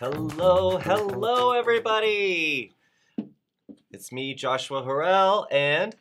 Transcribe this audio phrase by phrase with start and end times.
[0.00, 2.72] Hello, hello, everybody.
[3.90, 5.94] It's me, Joshua Harrell, and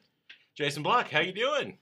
[0.55, 1.77] Jason Block, how you doing?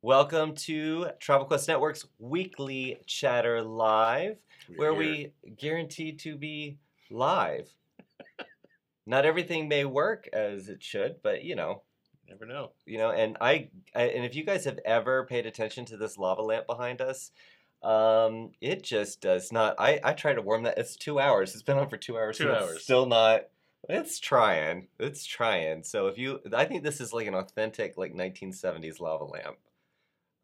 [0.00, 4.38] welcome to Travel Quest Network's weekly Chatter Live,
[4.76, 6.78] where We're we guarantee to be
[7.10, 7.68] live.
[9.06, 11.82] Not everything may work as it should, but you know,
[12.26, 12.70] never know.
[12.86, 16.16] you know, and I, I and if you guys have ever paid attention to this
[16.16, 17.32] lava lamp behind us,
[17.84, 19.76] um, it just does not.
[19.78, 20.78] I I try to warm that.
[20.78, 21.52] It's two hours.
[21.54, 22.38] It's been on for two hours.
[22.38, 22.82] Two hours.
[22.82, 23.42] Still not.
[23.88, 24.88] It's trying.
[24.98, 25.82] It's trying.
[25.84, 29.58] So if you, I think this is like an authentic like 1970s lava lamp.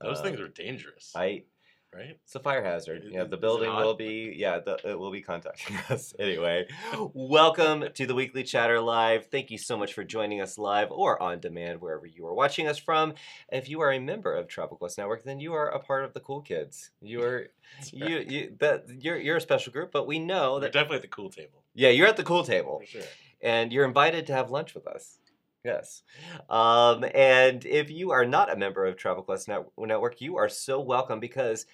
[0.02, 1.44] Those Uh, things are dangerous, I.
[1.94, 2.16] right?
[2.24, 3.04] It's a fire hazard.
[3.04, 4.32] Is- Yeah, the building will be.
[4.36, 6.66] Yeah, the, it will be contacting us anyway.
[7.14, 9.26] Welcome to the weekly Chatter Live.
[9.26, 12.66] Thank you so much for joining us live or on demand wherever you are watching
[12.68, 13.14] us from.
[13.50, 16.12] If you are a member of Travel Quest Network, then you are a part of
[16.14, 16.90] the cool kids.
[17.00, 17.48] You are
[17.92, 21.02] you you that you're you're a special group, but we know We're that definitely at
[21.02, 23.02] the cool table yeah, you're at the cool table for sure.
[23.40, 25.18] and you're invited to have lunch with us.
[25.64, 26.02] Yes.
[26.48, 30.48] Um, and if you are not a member of Travel Quest Net- Network, you are
[30.48, 31.66] so welcome because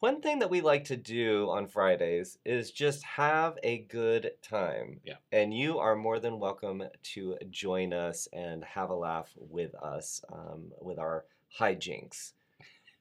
[0.00, 5.00] one thing that we like to do on Fridays is just have a good time.
[5.04, 5.14] Yeah.
[5.32, 6.82] And you are more than welcome
[7.14, 11.24] to join us and have a laugh with us um, with our
[11.58, 12.32] hijinks.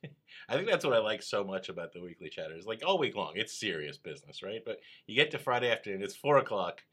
[0.50, 2.66] I think that's what I like so much about the weekly chatters.
[2.66, 4.62] Like all week long, it's serious business, right?
[4.64, 6.84] But you get to Friday afternoon, it's four o'clock.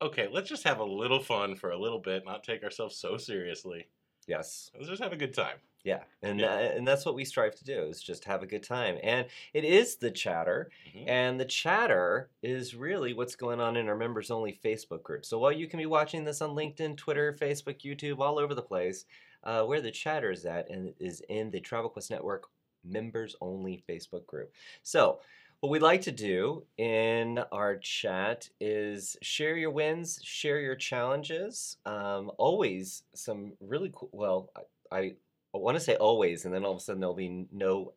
[0.00, 3.16] Okay, let's just have a little fun for a little bit, not take ourselves so
[3.16, 3.88] seriously.
[4.28, 4.70] Yes.
[4.76, 5.56] Let's just have a good time.
[5.88, 6.54] Yeah, and Yeah.
[6.54, 8.98] tha- and that's what we strive to do is just have a good time.
[9.02, 11.08] And it is the chatter, Mhm.
[11.08, 15.24] and the chatter is really what's going on in our members only Facebook group.
[15.24, 18.62] So while you can be watching this on LinkedIn, Twitter, Facebook, YouTube, all over the
[18.62, 19.06] place,
[19.44, 22.48] uh, where the chatter is at and is in the Travel Quest Network
[22.84, 24.52] members only Facebook group.
[24.82, 25.20] So
[25.60, 31.78] what we like to do in our chat is share your wins, share your challenges.
[31.86, 34.10] Um, always some really cool.
[34.12, 34.62] Well, I,
[34.96, 35.16] I
[35.58, 37.92] I want to say always, and then all of a sudden there'll be no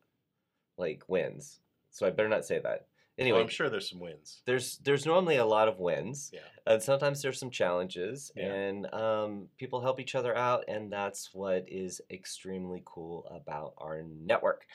[0.77, 1.59] like wins.
[1.91, 2.87] So I better not say that.
[3.17, 4.41] Anyway, Well, I'm sure there's some wins.
[4.45, 6.39] there's there's normally a lot of wins, Yeah.
[6.65, 8.45] and sometimes there's some challenges, Yeah.
[8.53, 14.01] and um, people help each other out, and that's what is extremely cool about our
[14.03, 14.65] network.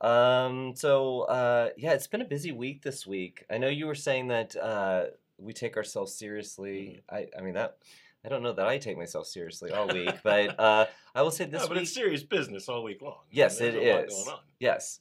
[0.00, 3.44] Um, so uh, yeah, it's been a busy week this week.
[3.50, 5.06] I know you were saying that uh,
[5.38, 7.02] we take ourselves seriously.
[7.10, 7.14] Mm-hmm.
[7.36, 7.78] I I mean that.
[8.24, 11.44] I don't know that I take myself seriously all week, but uh, I will say
[11.44, 11.82] this No, but week.
[11.84, 13.20] it's serious business all week long.
[13.30, 14.40] Yes, it a lot going on.
[14.58, 15.00] Yes.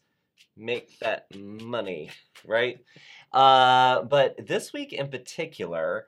[0.56, 2.10] Make that money,
[2.46, 2.80] right?
[3.32, 6.08] Uh, but this week in particular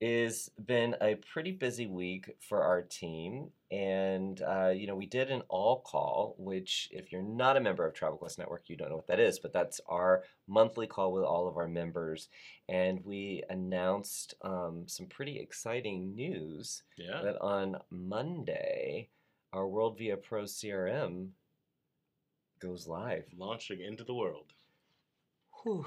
[0.00, 3.50] is been a pretty busy week for our team.
[3.70, 7.86] And, uh, you know, we did an all call, which, if you're not a member
[7.86, 11.12] of Travel Quest Network, you don't know what that is, but that's our monthly call
[11.12, 12.28] with all of our members.
[12.68, 17.20] And we announced um, some pretty exciting news Yeah.
[17.22, 19.10] that on Monday,
[19.52, 21.28] our World Via Pro CRM
[22.58, 23.24] goes live.
[23.36, 24.52] Launching into the world.
[25.62, 25.84] Whew.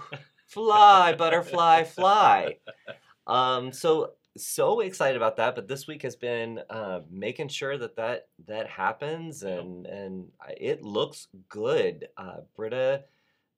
[0.47, 2.57] Fly, butterfly, fly.
[3.27, 5.55] Um, so so excited about that.
[5.55, 10.83] But this week has been uh, making sure that that that happens, and and it
[10.83, 12.07] looks good.
[12.17, 13.03] Uh, Britta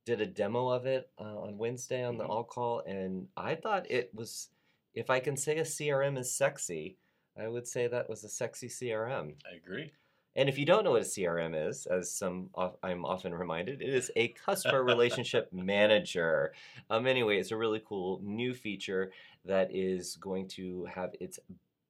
[0.05, 2.29] did a demo of it uh, on Wednesday on the Mhm.
[2.29, 4.49] all call, and I thought it was.
[4.93, 6.97] If I can say a CRM is sexy,
[7.37, 9.35] I would say that was a sexy CRM.
[9.51, 9.91] I agree.
[10.35, 13.81] And if you don't know what a CRM is, as some of- I'm often reminded,
[13.81, 16.53] it is a customer relationship manager.
[16.89, 19.11] Um, anyway, it's a really cool new feature
[19.45, 21.39] that is going to have its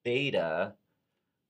[0.04, 0.76] beta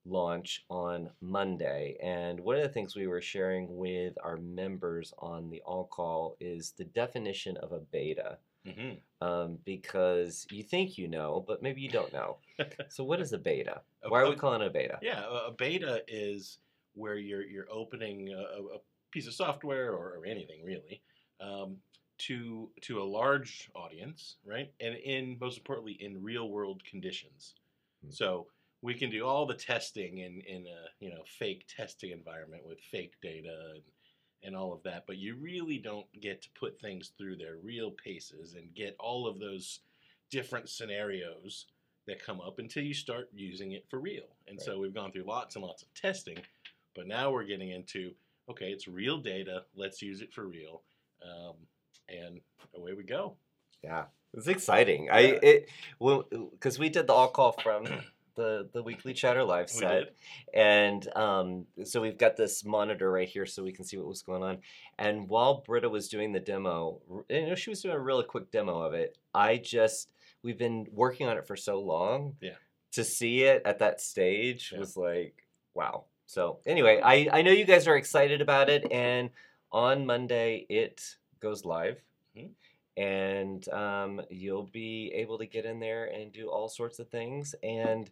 [0.06, 1.96] launch on Monday.
[2.00, 6.36] And one of the things we were sharing with our members on the all call
[6.40, 8.38] is the definition of a beta.
[8.64, 12.38] hmm Um, because you think you know, but maybe you don't know.
[12.88, 13.82] So, what is a beta?
[14.06, 14.98] Why are we calling it a beta?
[15.02, 16.58] Yeah, a beta is
[16.96, 18.78] where you're you're opening a, a
[19.10, 21.00] piece of software or, or anything really
[21.40, 21.76] um,
[22.18, 24.72] to to a large audience, right?
[24.80, 27.54] And in most importantly, in real world conditions.
[28.04, 28.10] Hmm.
[28.10, 28.46] So
[28.82, 32.78] we can do all the testing in in a you know fake testing environment with
[32.80, 33.82] fake data and
[34.42, 37.90] and all of that, but you really don't get to put things through their real
[37.90, 39.80] paces and get all of those
[40.30, 41.66] different scenarios
[42.06, 44.28] that come up until you start using it for real.
[44.46, 46.38] And so we've gone through lots and lots of testing,
[46.96, 48.12] but now we're getting into
[48.48, 49.64] okay, it's real data.
[49.74, 50.82] Let's use it for real,
[51.22, 51.54] um,
[52.08, 52.40] and
[52.74, 53.36] away we go.
[53.84, 54.04] Yeah,
[54.34, 55.08] it's exciting.
[55.10, 55.68] I it
[56.00, 57.86] well because we did the all call from
[58.34, 60.14] the the weekly chatter live set,
[60.54, 64.22] and um, so we've got this monitor right here, so we can see what was
[64.22, 64.58] going on.
[64.98, 68.50] And while Britta was doing the demo, you know, she was doing a really quick
[68.50, 69.18] demo of it.
[69.34, 70.08] I just
[70.42, 72.36] we've been working on it for so long.
[72.40, 72.54] Yeah.
[72.92, 74.78] To see it at that stage Yeah.
[74.78, 76.04] was like, wow.
[76.26, 79.30] So anyway, I I know you guys are excited about it, and
[79.72, 82.02] on Monday it goes live.
[82.36, 82.50] Mhm.
[82.96, 87.54] And um, you'll be able to get in there and do all sorts of things,
[87.62, 88.10] and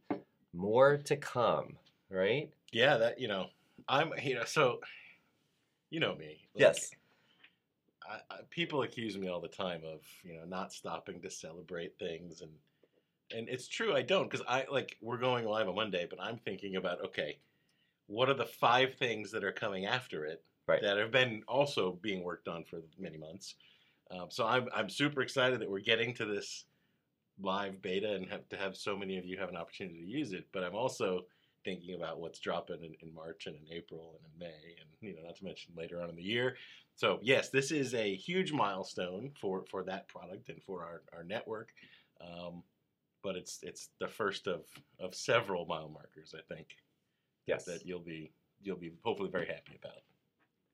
[0.53, 1.77] more to come,
[2.11, 2.51] right?
[2.73, 3.49] Yeah, that you know,
[3.89, 4.81] I'm you know, so
[5.91, 6.47] you know me.
[6.55, 6.91] like, Yes.
[8.09, 11.99] I, I, people accuse me all the time of you know not stopping to celebrate
[11.99, 12.53] things, and
[13.35, 16.37] and it's true I don't because I like we're going live on Monday, but I'm
[16.39, 17.39] thinking about okay,
[18.07, 20.81] what are the five things that are coming after it Right.
[20.81, 23.57] that have been also being worked on for many months.
[24.11, 26.65] Um, so I'm I'm super excited that we're getting to this
[27.39, 30.33] live beta and have to have so many of you have an opportunity to use
[30.33, 30.47] it.
[30.53, 31.27] But I'm also
[31.65, 35.15] thinking about what's dropping in, in March and in April and in May, and you
[35.17, 36.57] know, not to mention later on in the year.
[36.97, 41.25] So yes, this is a huge milestone for for that product and for our, our
[41.25, 41.71] network.
[42.23, 42.63] Um,
[43.23, 44.63] but it's it's the first of
[44.99, 46.69] of several mile markers, I think,
[47.47, 47.65] Yes.
[47.67, 48.33] that you'll be
[48.63, 49.99] you'll be hopefully very happy about.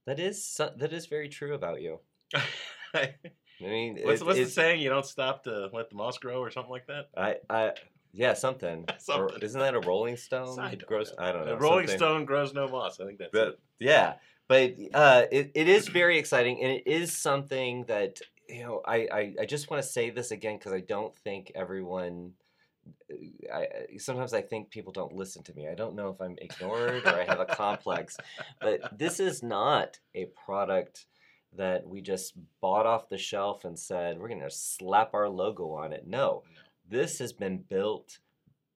[0.07, 2.01] That is that is very true about you.
[2.95, 3.15] I
[3.61, 4.81] mean, what's it- what's the saying?
[4.81, 7.09] You don't stop to let the moss grow, or something like that.
[7.17, 7.73] I, I,
[8.13, 8.87] yeah, something.
[9.15, 10.59] Or isn't that a Rolling Stone?
[10.59, 11.13] I don't Gross.
[11.19, 11.25] know.
[11.25, 11.53] I don't know.
[11.53, 11.99] A Rolling something.
[11.99, 12.99] Stone grows no moss.
[13.01, 13.61] I think that's But it.
[13.79, 14.15] yeah,
[14.49, 18.81] but uh, it, it is very exciting, and it is something that you know.
[18.87, 22.33] I I, I just want to say this again because I don't think everyone.
[23.53, 23.67] I
[23.99, 25.69] sometimes I think people don't listen to me.
[25.69, 28.17] I don't know if I'm ignored or I have a complex,
[28.61, 31.07] but this is not a product
[31.57, 35.73] that we just bought off the shelf and said we're going to slap our logo
[35.73, 36.07] on it.
[36.07, 36.43] No,
[36.89, 38.19] this has been built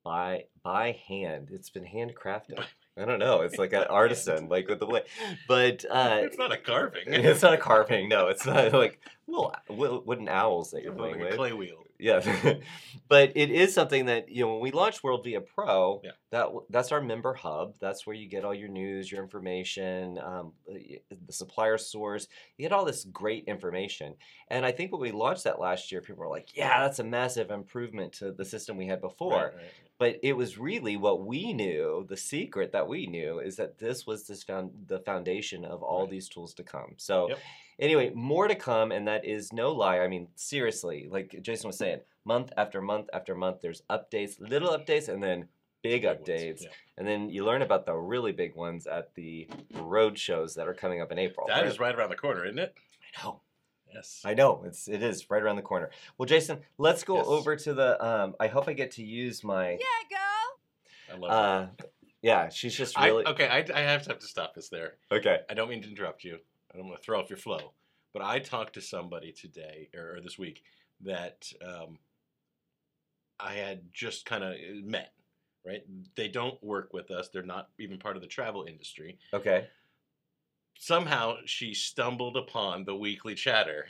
[0.02, 1.48] by by hand.
[1.52, 2.64] It's been handcrafted.
[2.96, 3.40] I don't know.
[3.40, 5.04] It's like an artisan, like with the blade.
[5.48, 7.02] But uh, it's not a carving.
[7.06, 8.08] it's not a carving.
[8.08, 11.34] No, it's not like little wooden owls that you're playing with.
[11.34, 11.83] clay wheel.
[12.04, 12.20] Yeah,
[13.08, 16.10] but it is something that you know when we launched World Via Pro, Yeah.
[16.32, 17.76] that that's our member hub.
[17.80, 22.28] That's where you get all your news, your information, um, the supplier source.
[22.58, 24.16] You get all this great information.
[24.48, 27.04] And I think when we launched that last year, people were like, "Yeah, that's a
[27.04, 29.72] massive improvement to the system we had before." Right, right.
[29.98, 32.04] But it was really what we knew.
[32.08, 36.00] The secret that we knew is that this was this found the foundation of all
[36.02, 36.10] Right.
[36.10, 36.94] these tools to come.
[36.96, 37.38] So Yep.
[37.78, 40.00] anyway, more to come, and that is no lie.
[40.00, 44.70] I mean, seriously, like Jason was saying, month after month after month, there's updates, little
[44.70, 45.48] updates, and then
[45.82, 46.70] big Big updates, yeah.
[46.96, 50.72] and then you learn about the really big ones at the road shows that are
[50.72, 51.46] coming up in April.
[51.46, 52.74] That is right around the corner, isn't it?
[53.18, 53.40] I know.
[53.94, 54.20] Yes.
[54.24, 55.90] I know it's it is right around the corner.
[56.18, 57.26] Well, Jason, let's go Yes.
[57.26, 58.04] over to the.
[58.04, 59.70] Um, I hope I get to use my.
[59.70, 59.78] Yeah,
[60.10, 61.14] go.
[61.14, 61.84] I love Uh,
[62.22, 64.94] yeah, she's just really I, okay, I, I have to have to stop this there.
[65.12, 65.40] okay.
[65.48, 66.38] I don't mean to interrupt you.
[66.72, 67.72] I don't want to throw off your flow.
[68.12, 70.62] But I talked to somebody today or, or this week
[71.02, 71.98] that um,
[73.38, 74.54] I had just kind of
[74.84, 75.12] met.
[75.66, 75.82] Right?
[76.14, 77.28] They don't work with us.
[77.28, 79.18] They're not even part of the travel industry.
[79.32, 79.66] Okay.
[80.78, 83.86] Somehow she stumbled upon the weekly chatter,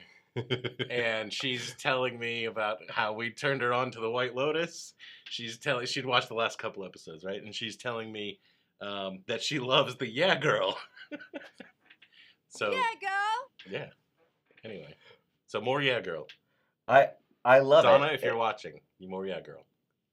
[0.91, 4.95] and she's telling me about how we turned her on to the White Lotus.
[5.31, 7.43] She's telling she'd watched the last couple episodes, right?
[7.43, 8.39] And she's telling me
[8.81, 10.77] um, that she loves the Yeah Girl.
[12.49, 13.71] so Yeah, girl.
[13.71, 13.87] yeah.
[14.65, 14.95] Anyway,
[15.47, 16.27] so more yeah, girl.
[16.89, 17.09] I
[17.45, 18.15] I love Donna, it.
[18.15, 19.65] if you're watching, you more yeah, girl.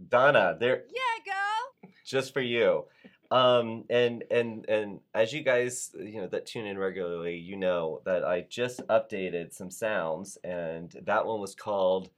[0.10, 1.92] Donna, there Yeah, girl.
[2.06, 2.86] just for you.
[3.32, 8.02] Um, and and and as you guys you know that tune in regularly, you know
[8.06, 12.10] that I just updated some sounds, and that one was called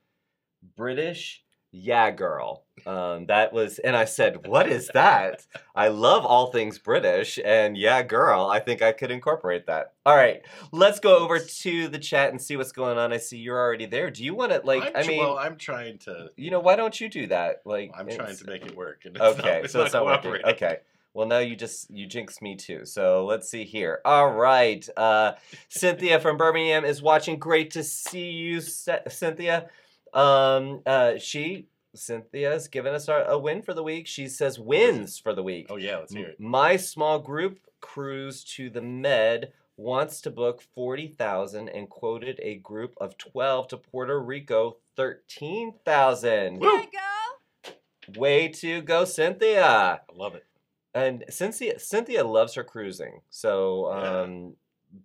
[0.75, 2.63] British Yeah Girl.
[2.87, 7.77] Um, that was, and I said, "What is that?" I love all things British, and
[7.77, 9.93] yeah, girl, I think I could incorporate that.
[10.07, 10.41] All right,
[10.71, 13.13] let's go over to the chat and see what's going on.
[13.13, 14.09] I see you're already there.
[14.09, 14.83] Do you want to like?
[14.83, 16.31] I'm I mean, well, I'm trying to.
[16.37, 17.61] you know, why don't you do that?
[17.65, 19.01] Like, I'm trying to make it work.
[19.05, 20.31] And it's Okay, not, so it's not working.
[20.31, 20.51] cooperating.
[20.55, 20.77] Okay.
[21.13, 22.85] Well, now you just you jinxed me too.
[22.85, 24.01] So let's see here.
[24.03, 25.33] All right, uh,
[25.69, 27.37] Cynthia from Birmingham is watching.
[27.37, 29.69] Great to see you, C- Cynthia.
[30.13, 34.07] Um, uh, she Cynthia's given us a, a win for the week.
[34.07, 35.67] She says wins for the week.
[35.69, 36.39] Oh yeah, let's hear it.
[36.39, 42.93] My small group cruise to the Med wants to book 40,000 and quoted a group
[42.97, 46.59] of 12 to Puerto Rico 13,000.
[46.59, 46.67] Woo!
[46.67, 47.75] Yeah, girl.
[48.15, 49.65] Way to go, Cynthia.
[49.65, 50.45] I love it.
[50.93, 53.21] And Cynthia Cynthia loves her cruising.
[53.29, 54.21] So Yeah.
[54.21, 54.55] um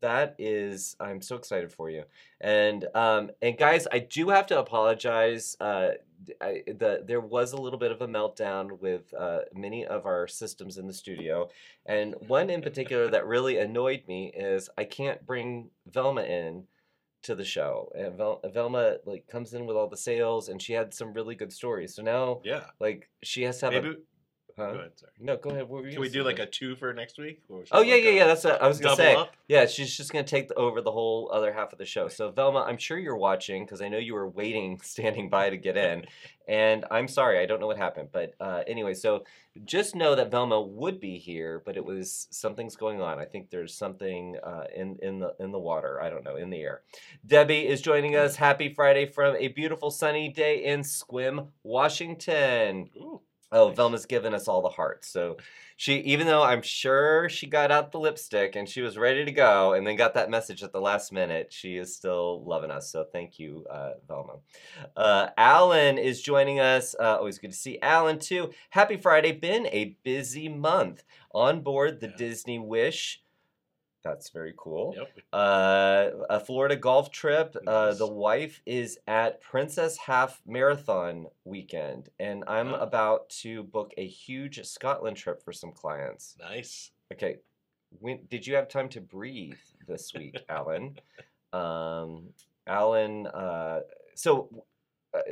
[0.00, 2.04] that is I'm so excited for you.
[2.40, 5.57] And um and guys, I do have to apologize.
[5.61, 5.92] Uh
[6.40, 10.26] I, the there was a little bit of a meltdown with uh, many of our
[10.26, 11.49] systems in the studio,
[11.87, 16.64] and one in particular that really annoyed me is I can't bring Velma in
[17.23, 17.92] to the show.
[17.97, 21.37] And Vel- Velma like comes in with all the sales, and she had some really
[21.37, 21.95] good stories.
[21.95, 22.64] So now, Yeah.
[22.80, 23.95] like, she has to have Maybe.
[23.97, 23.99] a.
[24.59, 24.73] Huh?
[24.73, 24.91] Go ahead.
[24.97, 25.12] Sorry.
[25.21, 25.69] No, go ahead.
[25.69, 27.43] What were you Can we do like a two for next week?
[27.49, 28.27] Or Oh yeah, yeah, yeah.
[28.27, 29.15] That's what I was gonna Double say.
[29.15, 29.37] up?
[29.47, 32.09] Yeah, she's just gonna take the, over the whole other half of the show.
[32.09, 35.57] So Velma, I'm sure you're watching because I know you were waiting, standing by to
[35.57, 36.07] get in,
[36.49, 39.25] and I'm sorry, I don't know what happened, but uh, anyway, so
[39.65, 43.21] just know that Velma would be here, but it was something's going on.
[43.21, 46.03] I think there's something uh, in in the in the water.
[46.03, 46.83] I don't know, in the air.
[47.25, 48.35] Debbie is joining us.
[48.37, 52.91] Happy Friday from a beautiful sunny day in Sequim, Washington.
[52.97, 53.21] Ooh.
[53.50, 53.76] Oh, Nice.
[53.76, 55.09] Velma's given us all the hearts.
[55.09, 55.37] So
[55.76, 59.33] she, even though I'm sure she got out the lipstick and she was ready to
[59.33, 62.90] go, and then got that message at the last minute, she is still loving us.
[62.90, 64.35] So thank you, uh, Velma.
[64.97, 66.95] Uh, Alan is joining us.
[66.99, 68.50] Uh, always good to see Alan too.
[68.71, 69.33] Happy Friday.
[69.33, 72.17] Been a busy month on board the Yeah.
[72.17, 73.23] Disney Wish.
[74.05, 74.95] That's very cool.
[74.97, 75.09] Yep.
[75.33, 77.57] Uh, a Florida golf trip.
[77.67, 82.76] Uh, the wife is at Princess Half Marathon weekend, and I'm Oh.
[82.81, 86.37] about to book a huge Scotland trip for some clients.
[86.38, 86.93] Nice.
[87.12, 87.38] Okay,
[87.99, 90.99] when did you have time to breathe this week, Alan?
[91.52, 92.28] Um,
[92.67, 93.26] Alan.
[93.26, 93.81] Uh,
[94.14, 94.64] so,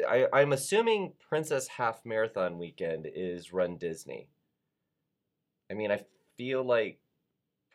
[0.08, 4.26] I, I'm assuming Princess Half Marathon weekend is Run Disney.
[5.70, 6.00] I mean, I
[6.37, 6.99] feel like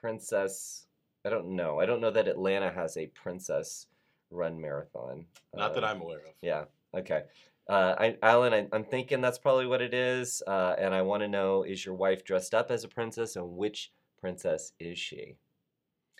[0.01, 0.87] Princess.
[1.25, 1.79] I don't know.
[1.79, 3.87] I don't know that Atlanta has a Princess
[4.31, 5.25] Run Marathon.
[5.53, 6.33] Not that Uh, I'm aware of.
[6.41, 6.65] yeah.
[6.93, 7.23] Okay.
[7.69, 11.21] Uh, I, Alan, I, I'm thinking that's probably what it is, uh, and I want
[11.21, 15.35] to know: Is your wife dressed up as a princess, and which princess is she?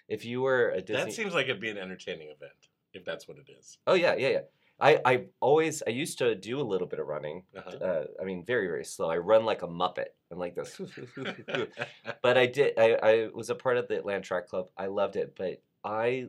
[0.08, 2.54] If you were a Disney, That seems like it'd be an entertaining event,
[2.94, 3.80] if that's what it is.
[3.88, 4.40] oh yeah, yeah, yeah.
[4.80, 7.44] I, I always, I used to do a little bit of running.
[7.56, 7.78] Uh-huh.
[7.78, 9.10] Uh, I mean, very, very slow.
[9.10, 10.08] I run like a muppet.
[10.32, 10.80] I'm like this.
[12.24, 12.78] but I did.
[12.78, 14.70] I, I was a part of the Atlanta Track Club.
[14.78, 16.28] I loved it, but I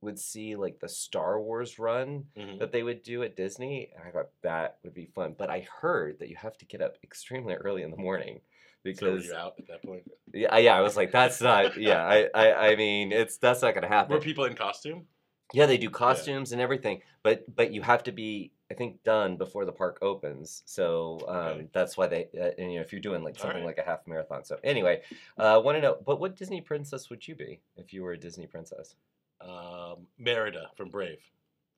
[0.00, 2.58] would see like the Star Wars run Mhm.
[2.58, 5.34] that they would do at Disney, and I thought that would be fun.
[5.38, 8.82] But I heard that you have to get up extremely early in the morning So
[8.82, 10.02] because you out at that point?
[10.32, 11.80] yeah, yeah, I was like, that's not.
[11.80, 14.12] Yeah, I, I, I mean, it's that's not gonna happen.
[14.12, 15.06] Were people in costume?
[15.52, 19.36] Yeah, they do costumes and everything, but but you have to be, I think, done
[19.36, 20.62] before the park opens.
[20.64, 21.68] So um, Okay.
[21.72, 23.66] that's why they, uh, and you know, if you're doing like something right.
[23.66, 24.44] like a half marathon.
[24.44, 25.02] So anyway,
[25.36, 28.18] uh, want to know, but what Disney princess would you be if you were a
[28.18, 28.94] Disney princess?
[29.40, 31.20] Um, Merida from Brave.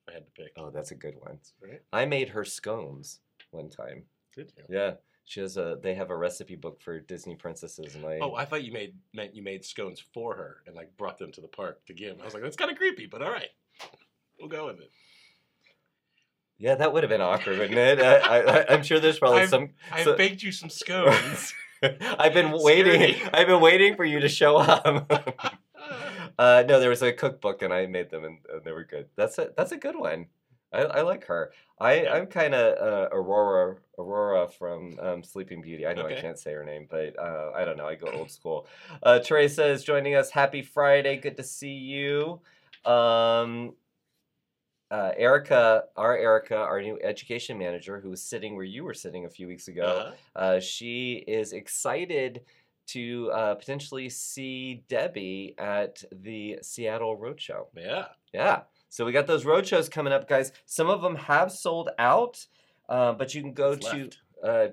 [0.07, 0.53] I had to pick.
[0.55, 1.39] Oh, that's a good one.
[1.61, 1.81] Right?
[1.91, 3.19] I made her scones
[3.51, 4.03] one time.
[4.33, 4.63] Did you?
[4.69, 4.93] Yeah,
[5.25, 5.77] she has a.
[5.81, 8.19] They have a recipe book for Disney princesses, and I.
[8.21, 11.33] Oh, I thought you made meant you made scones for her and like brought them
[11.33, 12.21] to the park to give.
[12.21, 13.49] I was like, that's kind of creepy, but all right,
[14.39, 14.91] we'll go with it.
[16.57, 17.99] Yeah, that would have been awkward, wouldn't it?
[17.99, 19.69] I, I, I'm sure there's probably I've- some.
[19.91, 21.53] I so- baked you some scones.
[21.83, 23.15] I've been waiting.
[23.15, 23.29] Scary.
[23.33, 25.11] I've been waiting for you to show up.
[26.39, 29.07] uh, no, there was a cookbook, and I made them, and, and they were good.
[29.15, 30.25] That's a that's a good one.
[30.73, 31.51] I, I like her.
[31.79, 32.13] I Yeah.
[32.13, 35.85] I'm kind of uh, Aurora Aurora from um, Sleeping Beauty.
[35.85, 37.87] I know I can't say her name, but uh, I don't know.
[37.87, 38.67] I go old school.
[39.03, 40.31] Uh, Teresa is joining us.
[40.31, 41.17] Happy Friday.
[41.17, 42.41] Good to see you.
[42.91, 43.73] Um,
[44.89, 49.25] uh, Erica, our Erica, our new education manager, who was sitting where you were sitting
[49.25, 49.83] a few weeks ago.
[49.83, 50.11] Uh-huh.
[50.35, 52.41] Uh, she is excited
[52.87, 57.65] to uh, potentially see Debbie at the Seattle Roadshow.
[57.75, 58.05] Yeah.
[58.33, 58.61] Yeah.
[58.89, 60.53] So we got those roadshows coming up, guys.
[60.65, 62.45] Some of them have sold out,
[62.87, 64.09] uh, but you can go What's to.
[64.41, 64.67] Uh,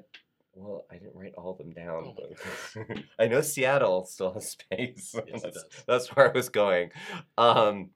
[0.54, 2.14] well, I didn't write all of them down.
[2.16, 5.14] Oh I know Seattle still has space.
[5.26, 5.85] Yes, it that's, does.
[5.87, 6.90] that's where I was going.
[7.37, 7.90] Um,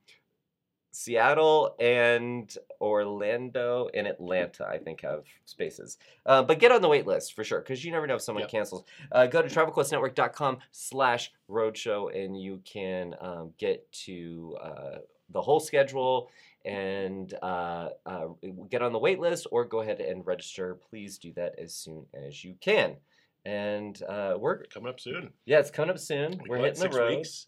[1.03, 5.97] Seattle and Orlando and Atlanta, I think, have spaces.
[6.27, 8.43] Uh, but get on the wait list for sure, because you never know if someone
[8.43, 8.51] Yep.
[8.51, 8.85] cancels.
[9.13, 14.99] Uh, go to travelquestnetwork.com slash roadshow and you can um, get to uh,
[15.31, 16.31] the whole schedule
[16.65, 18.27] and uh, uh,
[18.69, 20.75] get on the wait list or go ahead and register.
[20.91, 22.97] Please do that as soon as you can.
[23.45, 25.31] And uh, we're, Coming up soon.
[25.47, 26.41] yeah, it's coming up soon.
[26.49, 27.17] We're hitting six the road.
[27.19, 27.47] weeks.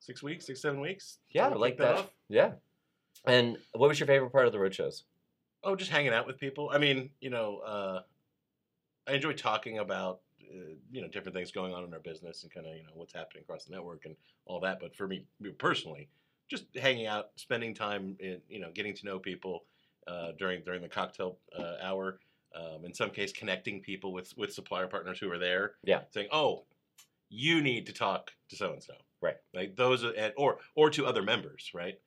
[0.00, 1.18] Six weeks, six, seven weeks.
[1.30, 2.10] Yeah, like kick that.
[2.30, 2.52] Yeah.
[3.26, 5.04] And what was your favorite part of the road shows?
[5.64, 6.70] Oh, just hanging out with people.
[6.72, 8.02] I mean, you know, uh,
[9.08, 12.52] I enjoy talking about uh, you know different things going on in our business and
[12.52, 14.14] kind of you know what's happening across the network and
[14.46, 14.78] all that.
[14.80, 15.24] But for me,
[15.58, 16.08] personally,
[16.48, 19.64] just hanging out, spending time in you know getting to know people
[20.06, 22.20] uh, during during the cocktail uh, hour.
[22.54, 25.72] Um, in some case, connecting people with with supplier partners who are there.
[25.84, 26.02] Yeah.
[26.10, 26.64] saying, "Oh,
[27.28, 29.36] you need to talk to so and so." Right.
[29.52, 31.98] Like those, are, and or or to other members, right?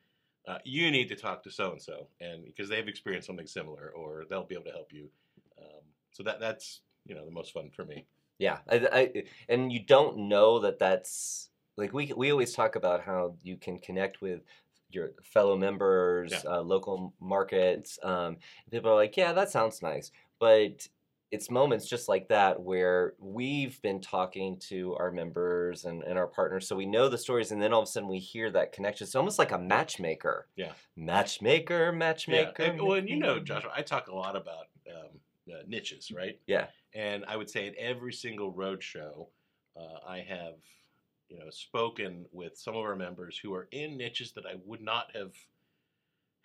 [0.48, 3.92] Uh, you need to talk to so and so, and because they've experienced something similar,
[3.96, 5.10] or they'll be able to help you.
[5.58, 5.82] Uh,
[6.12, 8.06] So that that's you know the most fun for me.
[8.40, 13.02] Yeah, I, I, and you don't know that that's like we we always talk about
[13.04, 14.42] how you can connect with
[14.92, 16.52] your fellow members, Yeah.
[16.52, 18.00] uh, local markets.
[18.02, 18.38] Um,
[18.72, 20.88] people are like, yeah, that sounds nice, but
[21.32, 26.28] it's moments just like that where we've been talking to our members and, and our
[26.28, 28.72] partners, so we know the stories, and then all of a sudden we hear that
[28.72, 29.06] connection.
[29.06, 30.48] It's almost like a matchmaker.
[30.56, 30.72] Yeah.
[30.96, 32.64] matchmaker, matchmaker.
[32.64, 33.40] Yeah, and, well, and you know.
[33.40, 35.10] Joshua, I talk a lot about um,
[35.52, 36.40] uh, niches, right?
[36.48, 36.68] Yeah.
[36.96, 39.30] And I would say at every single road show,
[39.78, 40.56] uh, I have,
[41.30, 44.82] you know, spoken with some of our members who are in niches that I would
[44.82, 45.34] not have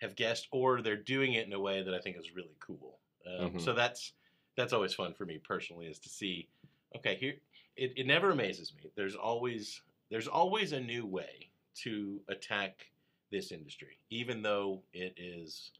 [0.01, 2.99] have guessed, or they're doing it in a way that I think is really cool.
[3.25, 3.61] Um, Mhm.
[3.61, 4.13] So that's
[4.55, 6.49] that's always fun for me personally, is to see.
[6.95, 7.35] Okay, here
[7.75, 8.91] it, it never amazes me.
[8.95, 12.91] There's always there's always a new way to attack
[13.31, 15.71] this industry, even though it is,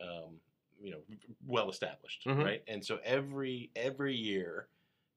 [0.00, 0.40] um,
[0.82, 1.02] you know,
[1.46, 2.42] well established, Mhm.
[2.42, 2.62] right?
[2.68, 4.68] And so every every year,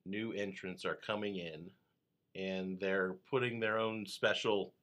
[0.05, 1.71] new entrants are coming in,
[2.35, 4.75] and they're putting their own special,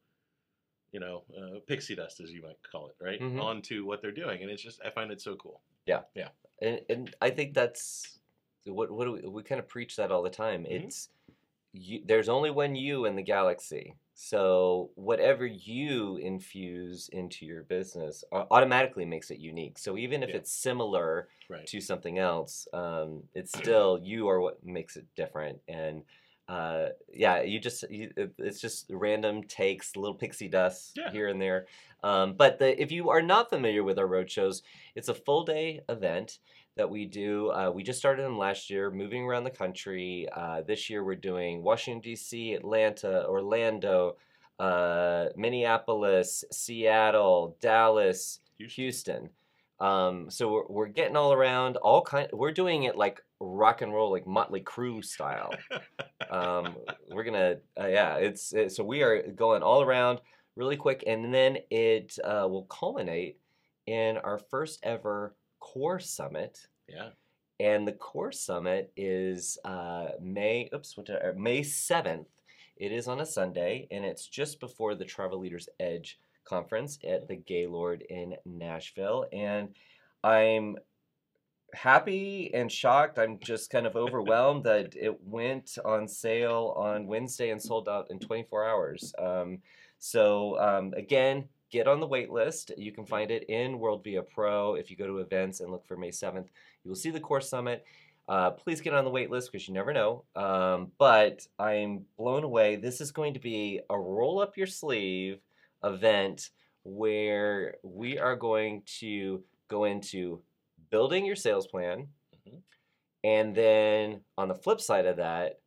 [0.92, 3.40] you know, uh, pixie dust, as you might call it, right, Mhm.
[3.40, 5.62] onto what they're doing, and it's just I find it so cool.
[6.64, 8.18] And and I think that's
[8.66, 10.64] what what do we, we kind of preach that all the time.
[10.64, 10.84] Mhm.
[10.86, 11.10] It's
[11.72, 13.96] you, there's only one you in the galaxy.
[14.14, 19.76] So whatever you infuse into your business automatically makes it unique.
[19.78, 20.36] So even if Yeah.
[20.36, 21.66] it's similar Right.
[21.66, 25.60] to something else, um, it's still you are what makes it different.
[25.68, 26.04] And
[26.48, 31.10] uh, yeah, you just you, it's just random takes, little pixie dust Yeah.
[31.10, 31.66] here and there.
[32.02, 34.62] Um, but the, if you are not familiar with our road shows,
[34.94, 36.38] it's a full day event
[36.76, 37.50] that we do.
[37.50, 40.28] Uh, we just started them last year, moving around the country.
[40.32, 44.16] Uh, this year we're doing Washington D.C., Atlanta, Orlando,
[44.58, 48.82] uh, Minneapolis, Seattle, Dallas, Houston.
[48.82, 49.30] Houston.
[49.80, 52.28] Um, so we're, we're getting all around, all kind.
[52.32, 55.54] We're doing it like rock and roll, like Motley Crue style.
[56.34, 56.76] um,
[57.10, 58.16] we're gonna, uh, yeah.
[58.16, 60.20] It's it, so we are going all around
[60.56, 63.38] really quick, and then it uh, will culminate
[63.86, 66.66] in our first ever core summit.
[66.88, 67.10] yeah.
[67.60, 70.68] And the core summit is uh, May.
[70.74, 72.26] Oops, what did I, May seventh.
[72.76, 77.28] It is on a Sunday, and it's just before the Travel Leaders Edge conference at
[77.28, 79.26] the Gaylord in Nashville.
[79.32, 79.68] And
[80.24, 80.76] I'm
[81.74, 83.18] happy and shocked.
[83.18, 88.10] I'm just kind of overwhelmed that it went on sale on Wednesday and sold out
[88.10, 89.14] in 24 hours.
[89.18, 89.58] Um,
[89.98, 92.70] so um, again, get on the wait list.
[92.76, 94.74] You can find it in World Via Pro.
[94.74, 96.48] If you go to events and look for May 7th,
[96.84, 97.84] you will see the Core Summit.
[98.26, 100.24] Uh, please get on the wait list because you never know.
[100.34, 102.76] Um, but I'm blown away.
[102.76, 105.40] This is going to be a roll up your sleeve
[105.82, 106.50] event
[106.84, 110.40] where we are going to go into
[110.94, 112.06] building your sales plan
[112.46, 112.62] Mhm.
[113.24, 115.60] and then on the flip side of that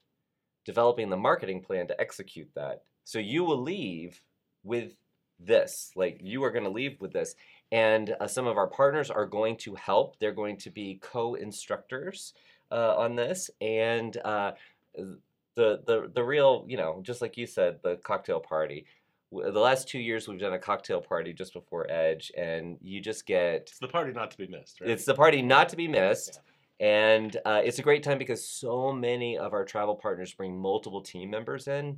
[0.64, 2.84] developing the marketing plan to execute that.
[3.04, 4.22] So you will leave
[4.64, 4.96] with
[5.40, 7.36] this like you are going to leave with this.
[7.72, 10.18] And uh, some of our partners are going to help.
[10.18, 12.34] They're going to be co-instructors
[12.72, 13.50] uh, on this.
[13.60, 14.54] And uh,
[14.96, 18.86] the, the the real you know just like you said the cocktail party
[19.32, 23.26] the last two years we've done a cocktail party just before edge and you just
[23.26, 24.90] get It's the party not to be missed, right?
[24.90, 26.40] it's the party not to be missed.
[26.80, 31.02] And uh, it's a great time because so many of our travel partners bring multiple
[31.02, 31.98] team members in.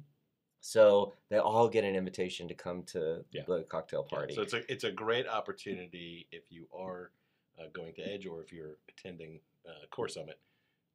[0.62, 3.44] So they all get an invitation to come to Yeah.
[3.48, 4.36] the cocktail Yeah, party.
[4.36, 7.12] So it's a it's a great opportunity if you are
[7.60, 10.40] uh, going to Edge or if you're attending uh, Core Summit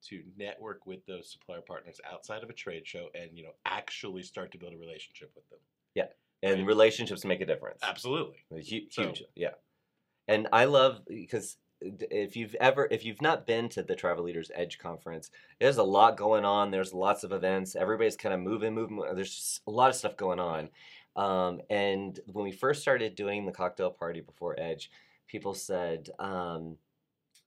[0.08, 4.22] to network with those supplier partners outside of a trade show and you know actually
[4.22, 5.58] start to build a relationship with them.
[6.44, 6.66] And right.
[6.66, 7.80] relationships make a difference.
[7.82, 8.44] Absolutely.
[8.50, 9.50] Hu- So- Huge, yeah.
[10.28, 14.50] And I love because if you've ever if you've not been to the Travel Leaders
[14.54, 15.30] Edge conference,
[15.60, 16.70] there's a lot going on.
[16.70, 17.76] There's lots of events.
[17.76, 19.02] Everybody's kind of moving, moving.
[19.14, 20.70] There's just a lot of stuff going on.
[21.16, 24.90] Um, and when we first started doing the cocktail party before Edge,
[25.28, 26.76] people said, um,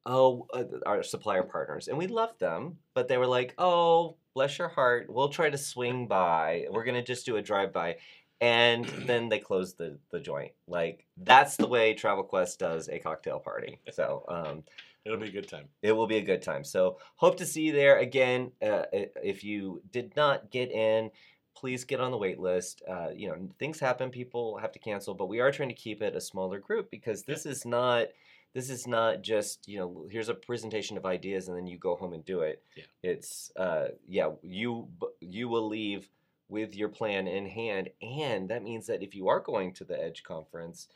[0.06, 4.58] "Oh, uh, our supplier partners," and we loved them, but they were like, "Oh, bless
[4.60, 6.68] your heart, we'll try to swing by.
[6.70, 7.98] We're gonna just do a drive by."
[8.40, 10.52] And then they close the, the joint.
[10.68, 13.80] Like that's the way Travel Quest does a cocktail party.
[13.92, 14.64] So um,
[15.06, 15.70] It'll be a good time.
[15.82, 16.64] it will be a good time.
[16.66, 18.52] So hope to see you there again.
[18.62, 21.12] Uh, if you did not get in,
[21.56, 22.82] please get on the wait list.
[22.88, 26.02] Uh, you know things happen; people have to cancel, but we are trying to keep
[26.02, 28.08] it a smaller group because this is not
[28.54, 31.96] this is not just you know here's a presentation of ideas and then you go
[31.96, 32.62] home and do it.
[32.76, 32.84] Yeah.
[33.04, 34.90] It's uh, yeah you
[35.22, 36.10] you will leave
[36.50, 40.02] with your plan in hand, and that means that if you are going to the
[40.02, 40.88] Edge conference,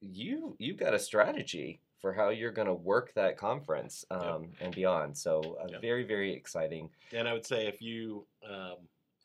[0.00, 4.20] you you've got a strategy for how you're going to work that conference Yep.
[4.20, 5.16] um, and beyond.
[5.16, 5.80] So uh, Yep.
[5.80, 6.90] very very exciting.
[7.12, 8.76] And I would say if you um,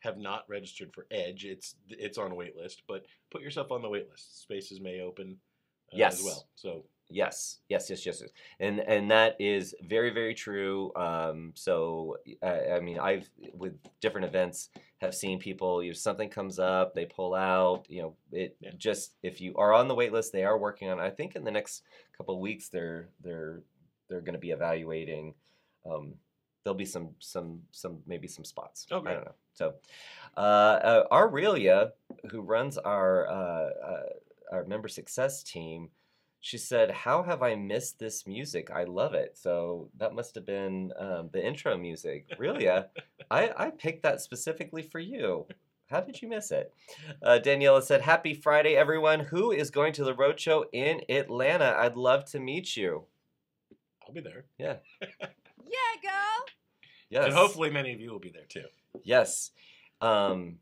[0.01, 3.81] have not registered for Edge, it's it's on a wait list, but put yourself on
[3.81, 4.41] the wait list.
[4.41, 5.37] Spaces may open
[5.91, 6.19] uh, Yes.
[6.19, 6.47] as well.
[6.55, 8.29] So Yes, yes, yes, yes, yes.
[8.59, 10.91] and and that is very, very true.
[10.95, 14.69] Um, so, uh, I mean, I've with different events
[15.01, 15.79] have seen people.
[15.79, 17.85] If something comes up, they pull out.
[17.89, 18.71] You know, it Yeah.
[18.77, 20.99] just if you are on the wait list, they are working on.
[20.99, 21.81] I think in the next
[22.15, 23.63] couple of weeks, they're they're
[24.07, 25.33] they're going to be evaluating.
[25.89, 26.13] Um,
[26.63, 28.85] there'll be some some some maybe some spots.
[28.91, 29.35] Oh, I don't know.
[29.53, 29.73] So,
[30.37, 31.93] uh, uh, Aurelia,
[32.29, 34.03] who runs our uh, uh,
[34.51, 35.89] our member success team
[36.41, 38.69] she said, "How have I missed this music?
[38.71, 42.27] I love it." So that must have been um, the intro music.
[42.37, 42.83] Really, uh,
[43.31, 45.45] I I picked that specifically for you.
[45.89, 46.71] How did you miss it?
[47.23, 49.19] Uh, Daniela said, "Happy Friday, everyone!
[49.21, 51.75] Who is going to the roadshow in Atlanta?
[51.77, 53.05] I'd love to meet you."
[54.07, 54.45] I'll be there.
[54.57, 56.45] Yeah, yeah, girl.
[57.09, 58.65] Yes, And hopefully many of you will be there too.
[59.03, 59.51] yes.
[60.01, 60.57] Um,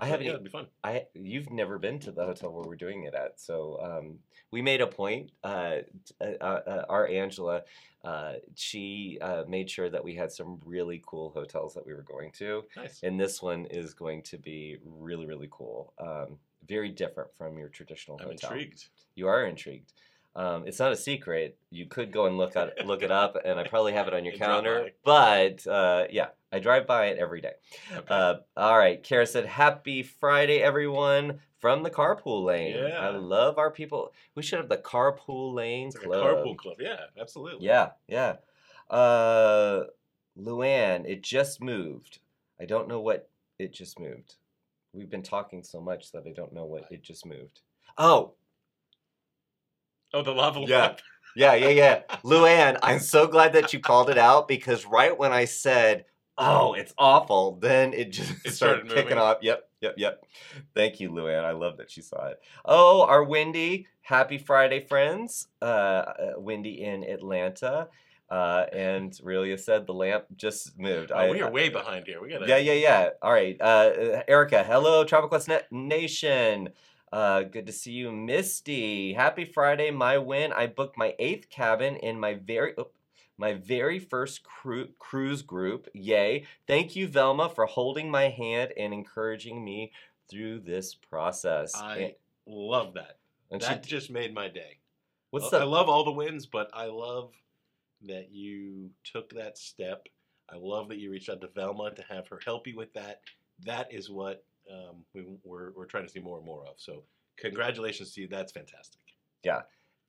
[0.00, 0.26] I haven't.
[0.26, 0.66] Yeah, it'd be fun.
[0.82, 4.18] I you've never been to the hotel where we're doing it at, so um,
[4.50, 5.30] we made a point.
[5.42, 5.78] Uh,
[6.20, 7.62] uh, uh, our Angela,
[8.04, 12.02] uh, she uh, made sure that we had some really cool hotels that we were
[12.02, 13.00] going to, Nice.
[13.02, 15.92] and this one is going to be really really cool.
[15.98, 18.50] Um, very different from your traditional I'm hotel.
[18.52, 18.86] intrigued.
[19.16, 19.92] You are intrigued.
[20.36, 21.56] Um, it's not a secret.
[21.70, 24.24] You could go and look at look it up, and I probably have it on
[24.24, 24.90] your calendar.
[25.04, 27.54] But uh, yeah, I drive by it every day.
[27.92, 28.06] Okay.
[28.08, 32.76] Uh, all right, Kara said, "Happy Friday, everyone!" From the carpool lane.
[32.76, 32.98] Yeah.
[33.00, 34.12] I love our people.
[34.34, 36.38] We should have the carpool lane like club.
[36.38, 36.76] carpool club.
[36.78, 37.66] Yeah, absolutely.
[37.66, 38.36] Yeah, yeah.
[38.90, 39.84] Uh,
[40.38, 42.18] Luann, it just moved.
[42.60, 44.36] I don't know what it just moved.
[44.92, 47.60] We've been talking so much that I don't know what it just moved.
[47.98, 48.34] Oh,
[50.12, 50.78] Oh, the lava Yeah.
[50.80, 51.00] lamp.
[51.34, 52.02] yeah, yeah, yeah.
[52.24, 56.04] Luann, I'm so glad that you called it out because right when I said,
[56.38, 59.38] "Oh, it's awful," then it just It started, started kicking off.
[59.42, 60.24] Yep, yep, yep.
[60.74, 61.44] Thank you, Luann.
[61.44, 62.40] I love that she saw it.
[62.64, 65.48] Oh, our Wendy, happy Friday, friends.
[65.62, 67.88] Uh, uh, Wendy in Atlanta,
[68.30, 71.12] uh, and Relia said the lamp just moved.
[71.12, 72.20] Oh, I- we are I- way behind here.
[72.20, 72.46] We gotta.
[72.48, 73.08] yeah, yeah, yeah.
[73.22, 73.56] All right.
[73.60, 76.70] Uh, Erica, hello, Travel Quest Net Nation.
[77.12, 79.12] Uh, good to see you, Misty.
[79.12, 80.52] Happy Friday, my win.
[80.52, 82.74] I booked my eighth cabin in my very
[83.38, 85.88] my very first cru- cruise group.
[85.94, 86.46] Yay!
[86.66, 89.92] Thank you, Velma, for holding my hand and encouraging me
[90.28, 91.74] through this process.
[91.74, 92.12] I and,
[92.46, 93.18] love that.
[93.50, 94.78] and she, That just made my day.
[95.30, 97.32] what's I the love all the wins, but I love
[98.06, 100.08] that you took that step.
[100.50, 103.20] I love that you reached out to Velma to have her help you with that.
[103.64, 106.74] That is what um, we, we're, we're trying to see more and more of.
[106.76, 107.02] So,
[107.38, 108.28] congratulations to you.
[108.28, 109.00] That's fantastic.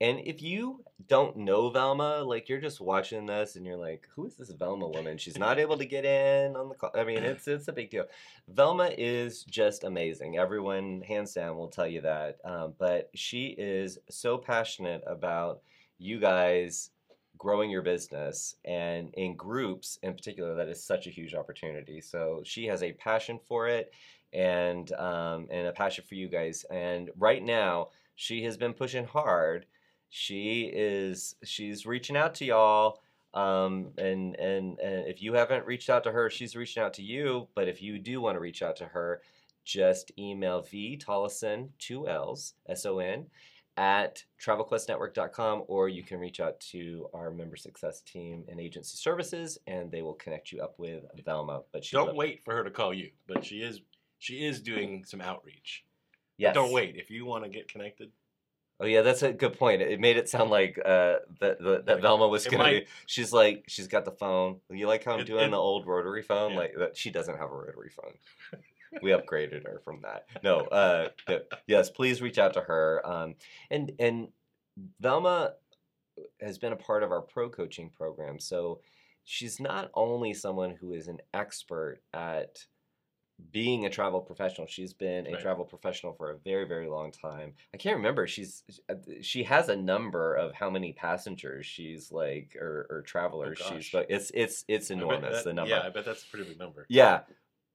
[0.02, 4.26] And if you don't know Velma, like you're just watching this and you're like, who
[4.26, 5.18] is this Velma woman?
[5.18, 6.92] She's not able to get in on the call.
[6.94, 8.06] I mean, it's it's a big deal.
[8.50, 10.38] Velma is just amazing.
[10.38, 12.38] Everyone, hands down, will tell you that.
[12.44, 15.62] Um, but she is so passionate about
[15.98, 16.92] you guys
[17.38, 22.42] growing your business and in groups in particular that is such a huge opportunity so
[22.46, 23.94] she has a passion for it
[24.32, 29.06] and um, and a passion for you guys and right now she has been pushing
[29.06, 29.66] hard
[30.18, 33.02] she is she's reaching out to y'all
[33.34, 37.04] um, and, and and if you haven't reached out to her she's reaching out to
[37.04, 39.22] you but if you do want to reach out to her
[39.66, 43.26] just email v tollison two l's s-o-n
[43.76, 49.58] at travelquestnetwork.com or you can reach out to our member success team and agency services
[49.68, 52.72] and they will connect you up with velma but she Don't wait for her to
[52.72, 53.82] call you, but she is
[54.20, 55.84] she is doing some outreach.
[56.38, 56.54] yes.
[56.54, 58.12] Don't wait if you want to get connected.
[58.80, 59.82] Oh yeah, that's a good point.
[59.82, 62.92] It made it sound like uh, that that, that Velma was gonna might- be.
[63.06, 64.60] She's like, she's got the phone.
[64.70, 66.52] You like how I'm It- doing it- the old rotary phone?
[66.52, 66.58] Yeah.
[66.58, 68.62] Like that, she doesn't have a rotary phone.
[69.02, 70.26] we upgraded her from that.
[70.44, 73.02] No, uh, no, yes, please reach out to her.
[73.06, 73.36] Um,
[73.72, 74.28] and and
[75.00, 75.54] Velma
[76.42, 78.80] has been a part of our pro coaching program, so
[79.24, 82.66] she's not only someone who is an expert at
[83.52, 84.66] being a travel professional.
[84.68, 85.42] She's been a Right.
[85.42, 87.54] travel professional for a very, very long time.
[87.74, 88.28] I can't remember.
[88.28, 93.58] She's uh, she has a number of how many passengers she's like or, or travelers
[93.58, 93.68] she's.
[93.68, 93.92] Oh, gosh.
[93.92, 95.70] But it's it's it's enormous that- the number.
[95.70, 96.86] Yeah, I bet that's a pretty big number.
[96.90, 97.22] Yeah.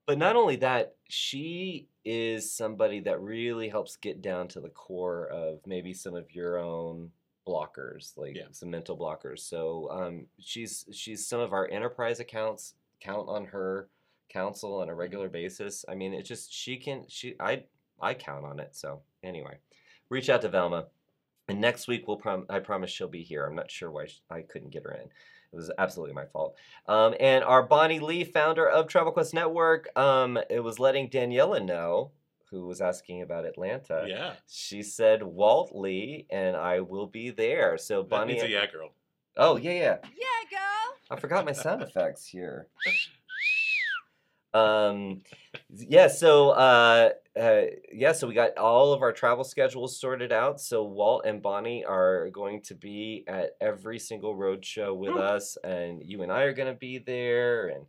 [0.07, 5.27] But not only that, she is somebody that really helps get down to the core
[5.29, 7.13] of maybe some of your own
[7.47, 8.45] blockers, like Yeah.
[8.51, 9.41] some mental blockers.
[9.41, 13.89] So um, she's she's some of our enterprise accounts count on her
[14.31, 15.85] counsel on a regular basis.
[15.89, 17.65] I mean, it just she can she I
[18.01, 18.75] I count on it.
[18.75, 19.59] So anyway,
[20.09, 20.87] reach out to Velma.
[21.49, 23.45] And next week, we'll prom- I promise she'll be here.
[23.45, 25.09] I'm not sure why sh- I couldn't get her in.
[25.53, 26.55] It was absolutely my fault.
[26.87, 31.65] Um, and our Bonnie Lee, founder of Travel Quest Network, um, it was letting Daniela
[31.65, 32.13] know,
[32.51, 34.05] who was asking about Atlanta.
[34.07, 34.35] yeah.
[34.49, 37.77] She said Walt Lee, and I will be there.
[37.79, 38.91] So That means a yeah, girl.
[39.37, 39.97] Oh yeah, yeah.
[40.05, 40.97] Yeah, girl.
[41.11, 42.69] I forgot my sound effects here.
[44.53, 45.23] Um,
[45.71, 46.09] yeah.
[46.09, 48.13] So uh, uh, yeah.
[48.13, 50.61] So we got all of our travel schedules sorted out.
[50.61, 55.21] So Walt and Bonnie are going to be at every single road show with Woo.
[55.21, 57.87] us, and you and I are going to be there, and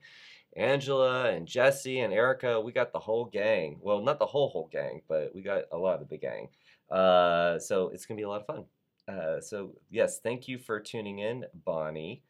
[0.55, 2.59] Angela and Jesse and Erica.
[2.59, 3.79] We got the whole gang.
[3.81, 6.49] Well, not the whole whole gang, but we got a lot of the gang.
[6.89, 8.65] Uh, so it's gonna be a lot of fun.
[9.07, 12.23] Uh, so yes, thank you for tuning in, Bonnie.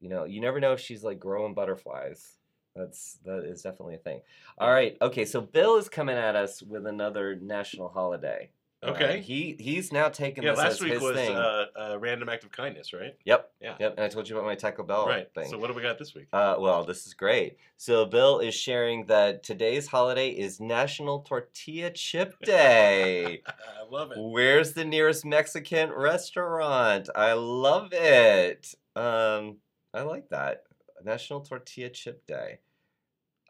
[0.00, 2.36] You know, you never know if she's like growing butterflies.
[2.74, 4.20] That's that is definitely a thing.
[4.58, 5.24] All right, okay.
[5.24, 8.50] So Bill is coming at us with another national holiday.
[8.82, 9.20] Uh, Okay.
[9.20, 12.50] he he's now taking Yeah, this last as week was uh, a random act of
[12.50, 13.14] kindness, right?
[13.24, 13.52] yep.
[13.60, 13.76] Yeah.
[13.78, 13.94] Yep.
[13.96, 15.28] And I told you about my Taco Bell right.
[15.34, 15.48] thing.
[15.48, 16.26] So what do we got this week?
[16.32, 17.58] Uh, well, this is great.
[17.76, 23.42] So Bill is sharing that today's holiday is National Tortilla Chip Day.
[23.46, 24.18] I love it.
[24.18, 27.08] Where's the nearest Mexican restaurant?
[27.14, 28.74] I love it.
[28.96, 29.58] Um,
[29.94, 30.64] I like that.
[31.04, 32.58] National Tortilla Chip Day.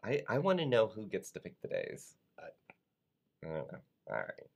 [0.03, 2.13] I I want to know who gets to pick the days.
[2.39, 2.43] I,
[3.45, 3.79] I don't know.
[4.09, 4.47] All right.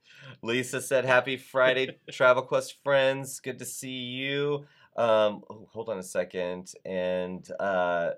[0.42, 3.40] Lisa said, "Happy Friday, Travel Quest friends.
[3.40, 4.66] Good to see you."
[4.98, 6.74] Um, oh, hold on a second.
[6.84, 8.12] And uh,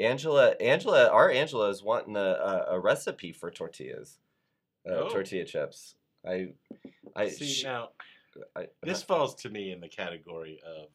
[0.00, 4.18] Angela, Angela, our Angela is wanting a, a, a recipe for tortillas,
[4.88, 5.08] uh, Oh.
[5.08, 5.94] tortilla chips.
[6.26, 6.48] I,
[7.14, 7.90] I See now,
[8.56, 10.88] I- this falls to me in the category of: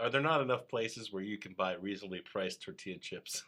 [0.00, 3.44] Are there not enough places where you can buy reasonably priced tortilla chips,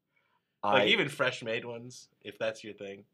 [0.64, 3.04] like I- even fresh made ones, if that's your thing,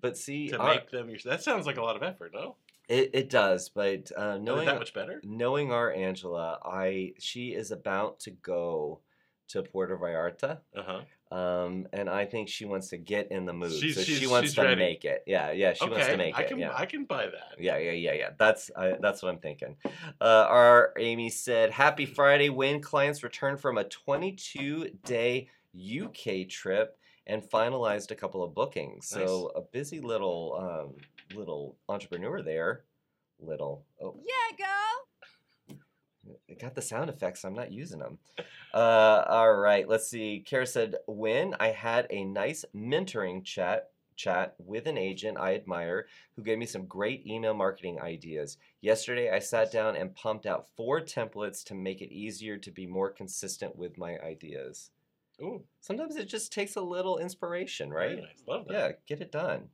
[0.00, 1.08] but see, to make them?
[1.08, 2.56] Your, that sounds like a lot of effort, no?
[2.88, 3.68] it, it does.
[3.68, 5.20] But uh, Is knowing that much better?
[5.24, 9.00] knowing our Angela, I she is about to go
[9.48, 10.58] to Puerto Vallarta.
[10.76, 11.00] Uh huh.
[11.32, 14.54] Um, and I think she wants to get in the mood, She's- so she wants
[14.54, 14.76] to ready.
[14.76, 15.24] make it.
[15.26, 16.48] Yeah, yeah, she wants to make I it.
[16.48, 16.72] can yeah.
[16.74, 17.56] I can buy that.
[17.58, 18.30] Yeah, yeah, yeah, yeah.
[18.38, 19.76] That's I, that's what I'm thinking.
[20.20, 22.48] Uh, our Amy said, "Happy Friday!
[22.48, 29.08] When clients returned from a 22 day UK trip and finalized a couple of bookings.
[29.08, 32.84] So a busy little um, little entrepreneur there.
[33.40, 33.84] Little.
[34.00, 35.05] Oh, Yeah, girl.
[36.50, 37.44] I got the sound effects.
[37.44, 38.18] I'm not using them.
[38.72, 39.88] Uh, all right.
[39.88, 40.42] Let's see.
[40.46, 46.06] Kara said, "When I had a nice mentoring chat." Chat with an agent I admire
[46.34, 48.56] who gave me some great email marketing ideas.
[48.80, 52.86] Yesterday, I sat down and pumped out four templates to make it easier to be
[52.86, 54.90] more consistent with my ideas.
[55.42, 58.22] Ooh, Sometimes it just takes a little inspiration, very right?
[58.22, 58.42] nice.
[58.48, 58.72] Love that.
[58.72, 59.68] Yeah, get it done.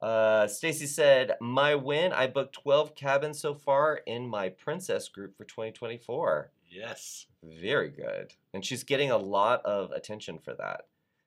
[0.00, 2.12] Uh, Stacy said, "My win.
[2.12, 6.50] I booked 12 cabins so far in my princess group for 2024.
[6.70, 7.26] Yes.
[7.42, 8.34] Very good.
[8.54, 10.82] And she's getting a lot of attention for that.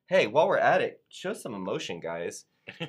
[0.08, 2.46] Hey, while we're at it, show some emotion, guys.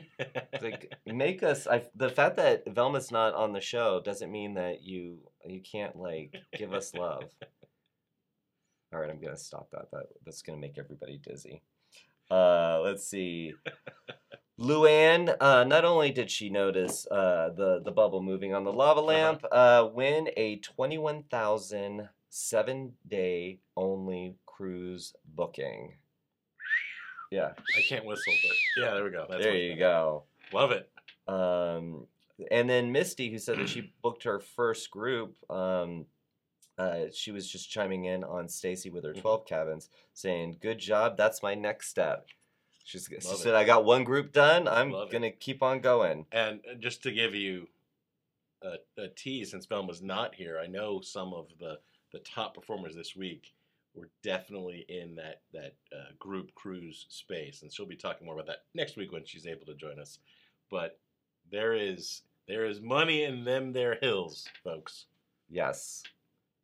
[0.63, 1.67] Like, make us.
[1.67, 5.97] I, the fact that Velma's not on the show doesn't mean that you you can't
[5.97, 7.25] like give us love.
[8.93, 9.91] All right, I'm gonna stop that.
[9.91, 11.61] That that's gonna make everybody dizzy.
[12.31, 13.53] Uh, let's see.
[14.59, 19.01] Luann, uh, not only did she notice uh, the the bubble moving on the lava
[19.01, 25.95] lamp, uh, win a twenty one thousand seven day only cruise booking.
[27.33, 29.27] Yeah, I can't whistle, but yeah, there we go.
[29.29, 30.23] That's there you go.
[30.53, 30.89] Love it.
[31.27, 32.07] Um,
[32.51, 36.07] and then Misty, who said that she booked her first group, um,
[36.79, 39.21] uh, she was just chiming in on Stacy with her Mhm.
[39.23, 42.27] 12 cabins, saying, Good job, that's my next step.
[42.85, 43.57] She's, she Love said, it.
[43.57, 46.27] I got one group done, I'm Love going to keep on going.
[46.31, 47.67] And uh, just to give you
[48.63, 51.79] a, a tease, since Velma's not here, I know some of the,
[52.13, 53.53] the top performers this week
[53.95, 58.47] were definitely in that that uh, group cruise space, and she'll be talking more about
[58.49, 60.19] that next week when she's able to join us.
[60.71, 60.99] But
[61.51, 65.07] there is there is money in them there hills, folks.
[65.49, 66.03] Yes.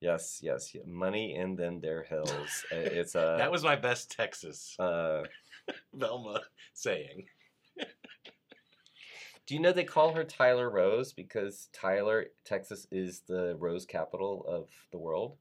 [0.00, 0.74] Yes, yes.
[0.87, 2.64] Money in them their hills.
[2.72, 3.37] Uh, It's a.
[3.38, 5.22] that was my best Texas Uh,
[5.94, 6.42] Velma
[6.75, 7.25] saying.
[9.46, 14.44] do you know they call her Tyler Rose because Tyler, Texas, is the rose capital
[14.49, 15.37] of the world?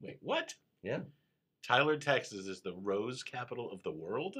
[0.00, 0.54] Wait, what?
[0.82, 1.00] Yeah.
[1.66, 4.36] Tyler, Texas is the rose capital of the world?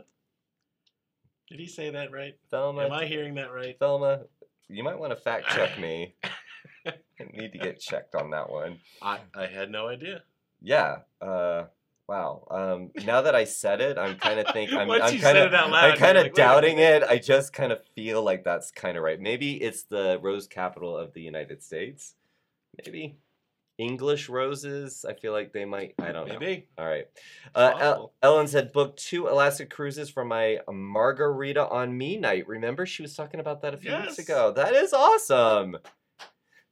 [1.48, 2.34] Did he say that right?
[2.50, 3.76] Thelma, Am I hearing that right?
[3.78, 4.22] Thelma,
[4.68, 6.14] you might want to fact check me.
[6.86, 6.92] I
[7.32, 8.78] need to get checked on that one.
[9.02, 10.22] I, I had no idea.
[10.60, 11.64] Yeah, uh,
[12.08, 12.46] Wow.
[12.50, 15.54] Um, now that I said it, I'm kind of think I'm, I'm kind of it
[15.54, 17.02] out loud, I'm kind of like, doubting it.
[17.02, 19.20] I just kind of feel like that's kind of right.
[19.20, 22.14] Maybe it's the rose capital of the United States.
[22.84, 23.16] Maybe
[23.78, 25.04] English roses.
[25.08, 25.94] I feel like they might.
[26.00, 26.38] I don't know.
[26.38, 26.68] Maybe.
[26.78, 27.06] All right.
[27.54, 32.46] Uh, El- Ellen said, book two Alaska cruises for my margarita on me night.
[32.46, 34.18] Remember, she was talking about that a few weeks Yes.
[34.20, 34.52] ago.
[34.54, 35.76] That is awesome.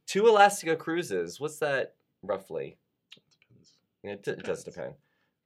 [0.06, 1.40] Two Alaska cruises.
[1.40, 2.76] What's that roughly?
[4.04, 4.94] It, d- it does depend.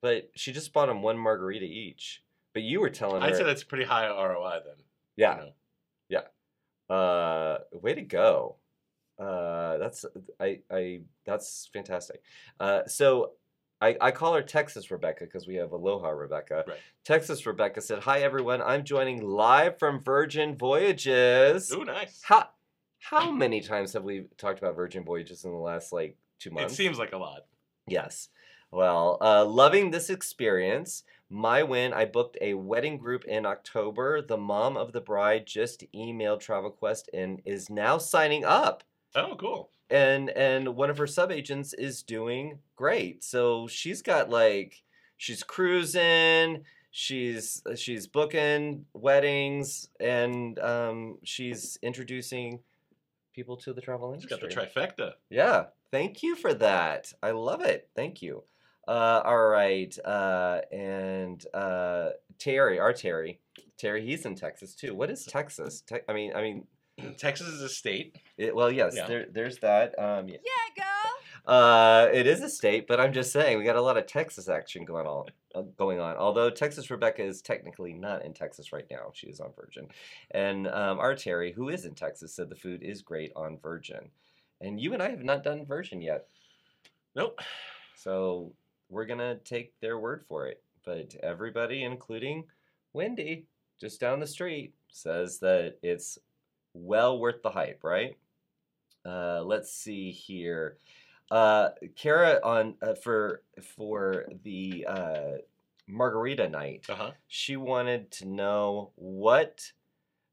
[0.01, 2.23] But she just bought them one margarita each.
[2.55, 4.85] But you were telling her, I'd say that's pretty high ROI then.
[5.17, 5.45] yeah,
[6.09, 6.19] you
[6.89, 6.95] know.
[6.95, 8.57] uh, way to go.
[9.19, 10.05] Uh, that's
[10.41, 12.23] I I that's fantastic.
[12.59, 13.33] Uh, so
[13.81, 16.65] I, I call her Texas Rebecca because we have Aloha Rebecca.
[16.67, 16.79] Right.
[17.05, 21.73] Texas Rebecca said, "Hi everyone, I'm joining live from Virgin Voyages.
[21.73, 22.23] Ooh, nice.
[22.25, 22.49] How
[23.01, 26.73] how many times have we talked about Virgin Voyages in the last like two months?
[26.73, 27.47] It seems like a lot.
[27.87, 28.29] Yes.
[28.71, 31.05] Well, uh, loving this experience.
[31.31, 34.23] My win, I booked a wedding group in October.
[34.23, 38.83] The mom of the bride just emailed TravelQuest and is now signing up.
[39.15, 39.71] Oh, cool.
[39.91, 43.25] And and one of her subagents is doing great.
[43.25, 44.83] So she's got like
[45.17, 52.61] she's cruising, she's she's booking weddings and um, she's introducing
[53.35, 54.37] people to the travel industry.
[54.37, 55.13] got the trifecta.
[55.31, 57.13] Yeah, thank you for that.
[57.23, 57.89] I love it.
[57.95, 58.43] Thank you.
[58.89, 63.39] Uh, all right, uh, and uh, Terry, our Terry,
[63.77, 64.95] Terry, he's in Texas too.
[64.95, 65.83] What is Texas?
[65.83, 66.67] Te- I mean, I mean,
[67.19, 68.17] Texas is a state.
[68.39, 69.07] it, well, yes, Yeah.
[69.07, 69.99] there, there's that.
[69.99, 70.39] Um, yeah.
[70.43, 70.85] Yeah,
[71.47, 71.53] go.
[71.53, 74.49] Uh, it is a state, but I'm just saying we got a lot of Texas
[74.49, 75.27] action going on.
[75.55, 76.17] Uh, going on.
[76.17, 79.87] Although Texas Rebecca is technically not in Texas right now, she is on Virgin,
[80.31, 84.09] and um, our Terry, who is in Texas, said the food is great on Virgin,
[84.63, 86.27] and you and I have not done Virgin yet.
[87.15, 87.39] Nope.
[87.97, 88.53] So
[88.89, 90.63] we're gonna take their word for it.
[90.85, 92.45] But everybody, including
[92.93, 93.47] Wendy,
[93.81, 96.19] just down the street, says that it's
[96.75, 98.17] well worth the hype, right?
[99.05, 100.77] Uh, let's see here.
[101.31, 103.43] Uh, Kara on uh, for
[103.77, 105.33] for the uh,
[105.87, 107.11] margarita night Uh huh.
[107.29, 109.73] she wanted to know what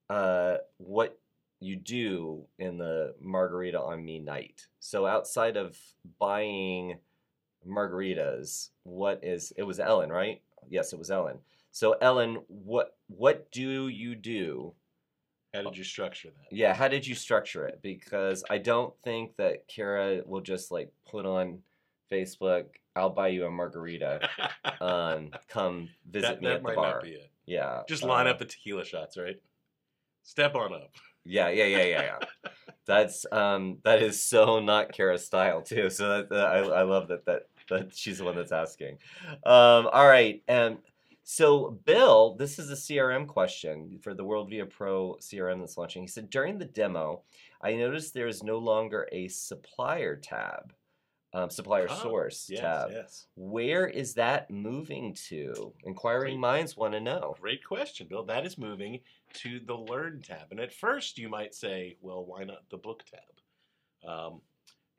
[0.09, 1.17] uh what
[1.61, 5.77] you do in the margarita on me night so outside of
[6.19, 6.97] buying
[7.67, 11.37] margaritas what is it was ellen right yes it was ellen
[11.71, 14.73] so ellen what what do you do
[15.53, 16.55] How did you structure that?
[16.55, 20.91] yeah how did you structure it because i don't think that kara will just like
[21.09, 21.59] put on
[22.11, 24.27] facebook i'll buy you a margarita
[24.81, 27.29] um come visit that me that at the might bar not be it.
[27.45, 29.37] yeah Just line uh, up the tequila shots, right?
[30.23, 30.91] Step on up.
[31.23, 32.51] Yeah, yeah, yeah, yeah, yeah.
[32.87, 35.89] That's um, that is so not Kara's style too.
[35.91, 38.97] So that, that I, I love that that that she's the one that's asking.
[39.45, 40.77] Um, all right, and
[41.23, 46.03] so Bill, this is a CRM question for the WorldVia Pro CRM that's launching.
[46.03, 47.21] He said during the demo,
[47.61, 50.71] I noticed there is no longer a supplier tab,
[51.33, 52.91] um, supplier Oh, source Yes, tab.
[52.91, 53.27] yes.
[53.35, 55.73] Where is that moving to?
[55.85, 56.39] Inquiring Great.
[56.39, 57.35] minds want to know.
[57.41, 58.23] Great question, Bill.
[58.23, 58.99] That is moving
[59.33, 60.51] to the Learn tab.
[60.51, 64.07] And at first, you might say, well, why not the Book tab?
[64.09, 64.41] Um,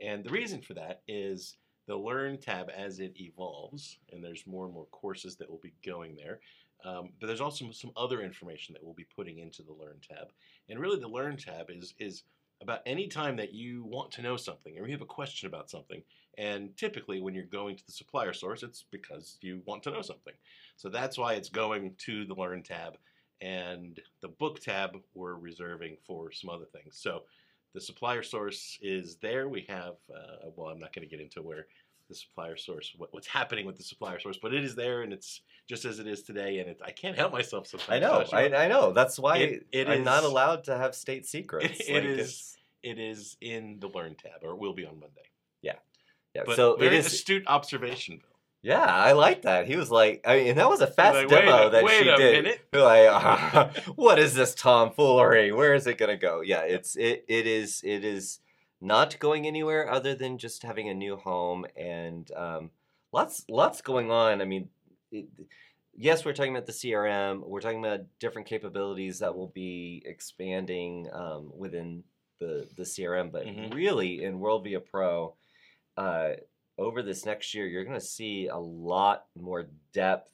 [0.01, 4.65] and the reason for that is the Learn tab, as it evolves, and there's more
[4.65, 6.41] and more courses that will be going there.
[6.85, 10.29] Um, but there's also some other information that we'll be putting into the Learn tab.
[10.69, 12.25] And really, the Learn tab is is
[12.63, 15.71] about any time that you want to know something or you have a question about
[15.71, 16.03] something.
[16.39, 20.03] And typically, when you're going to the supplier source, it's because you want to know
[20.03, 20.35] something.
[20.77, 22.97] So that's why it's going to the Learn tab.
[23.41, 26.99] And the Book tab, we're reserving for some other things.
[26.99, 27.23] So
[27.77, 29.49] the supplier source is there.
[29.51, 31.67] We have, uh, well, I'm not going to get into where
[32.09, 35.13] the supplier source, what, what's happening with the supplier source, but it is there and
[35.13, 36.61] it's just as it is today.
[36.61, 37.91] And it, I can't help myself sometimes.
[37.91, 38.93] I know, I, I know.
[38.93, 41.81] That's why It- it I'm not allowed to have state secrets.
[41.87, 44.99] it Like, is- it's- it is in the Learn tab, or it will be on
[45.01, 45.23] Monday.
[45.63, 47.07] Yeah, But so very is.
[47.07, 48.36] astute observation, Bill.
[48.67, 49.69] Yeah, I like that.
[49.69, 52.03] He was like, I mean, and that was a fast Like, demo a- that wait
[52.03, 52.43] she a did.
[52.45, 52.61] minute.
[52.73, 55.53] Like, what is this tomfoolery?
[55.53, 56.41] Where is it gonna go?
[56.41, 58.41] Yeah, it's it it is it is
[58.81, 62.71] not going anywhere other than just having a new home and um,
[63.13, 64.43] lots lots going on.
[64.43, 64.69] I mean,
[65.13, 65.27] it,
[65.95, 67.47] yes, we're talking about the CRM.
[67.47, 72.03] We're talking about different capabilities that will be expanding um, within
[72.41, 73.31] the the CRM.
[73.31, 73.73] But Mhm.
[73.73, 75.35] really, in WorldVia Pro,
[75.97, 76.31] uh,
[76.79, 80.31] over this next year, you're going to see a lot more depth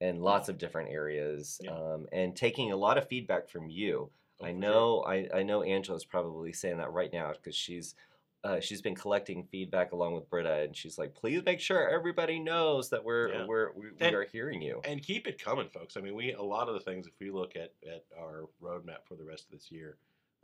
[0.00, 1.72] in lots of different areas, Yeah.
[1.72, 4.10] um, and taking a lot of feedback from you.
[4.40, 4.60] Oh, I for sure.
[4.60, 7.94] know, I, I know Angela's probably saying that right now because she's
[8.42, 12.38] uh, she's been collecting feedback along with Britta, and she's like, "Please make sure everybody
[12.40, 13.44] knows that we're Yeah.
[13.46, 15.98] we're we, we And- are hearing you." and keep it coming, folks.
[15.98, 17.06] I mean, we a lot of the things.
[17.06, 19.98] If we look at at our roadmap for the rest of this year,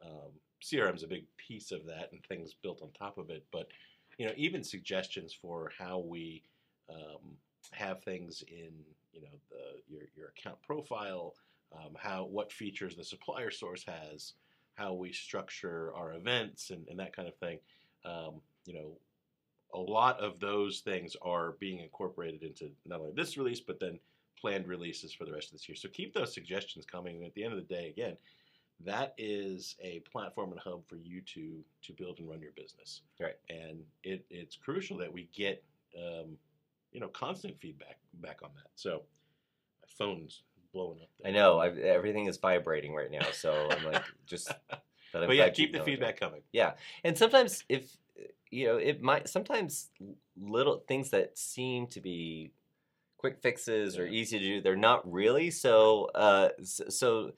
[0.04, 0.28] um,
[0.62, 3.46] CRM is a big piece of that, and things built on top of it.
[3.50, 3.68] But
[4.18, 6.42] you know, even suggestions for how we
[6.88, 7.36] um,
[7.72, 8.72] have things in
[9.12, 11.34] you know the your your account profile,
[11.74, 14.34] um, how what features the supplier source has,
[14.74, 17.58] how we structure our events, and, and that kind of thing.
[18.04, 18.96] Um, you know,
[19.74, 23.98] a lot of those things are being incorporated into not only this release, but then
[24.38, 25.76] planned releases for the rest of this year.
[25.76, 27.16] So keep those suggestions coming.
[27.16, 28.16] And At the end of the day, again,
[28.84, 33.02] that is a platform and hub for you to to build and run your business.
[33.20, 33.36] Right.
[33.48, 35.62] And it, it's crucial that we get
[35.96, 36.36] um,
[36.92, 38.68] you know constant feedback back on that.
[38.74, 39.02] So
[39.82, 41.08] my phone's blowing up.
[41.24, 44.52] I know i everything is vibrating right now, so I'm like just.
[45.12, 46.42] But, But yeah, keep the feedback coming.
[46.52, 46.72] Yeah,
[47.02, 47.96] and sometimes if
[48.50, 49.90] you know it might sometimes
[50.38, 52.52] little things that seem to be
[53.16, 57.32] quick fixes or easy to do they're not really so uh so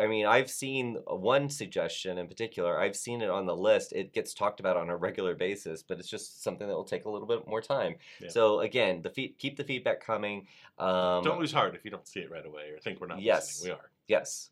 [0.00, 4.12] i mean i've seen one suggestion in particular i've seen it on the list it
[4.12, 7.10] gets talked about on a regular basis but it's just something that will take a
[7.10, 8.28] little bit more time Yeah.
[8.28, 10.46] so again the feed, keep the feedback coming
[10.78, 13.20] um Don't lose heart if you don't see it right away or think we're not
[13.22, 13.58] Yes.
[13.60, 13.72] listening.
[13.76, 13.90] We are.
[14.08, 14.50] Yes.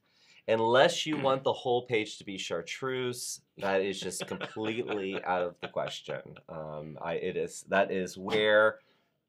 [0.49, 5.55] Unless you want the whole page to be chartreuse, that is just completely out of
[5.61, 6.21] the question.
[6.49, 8.79] Um, I it is that is where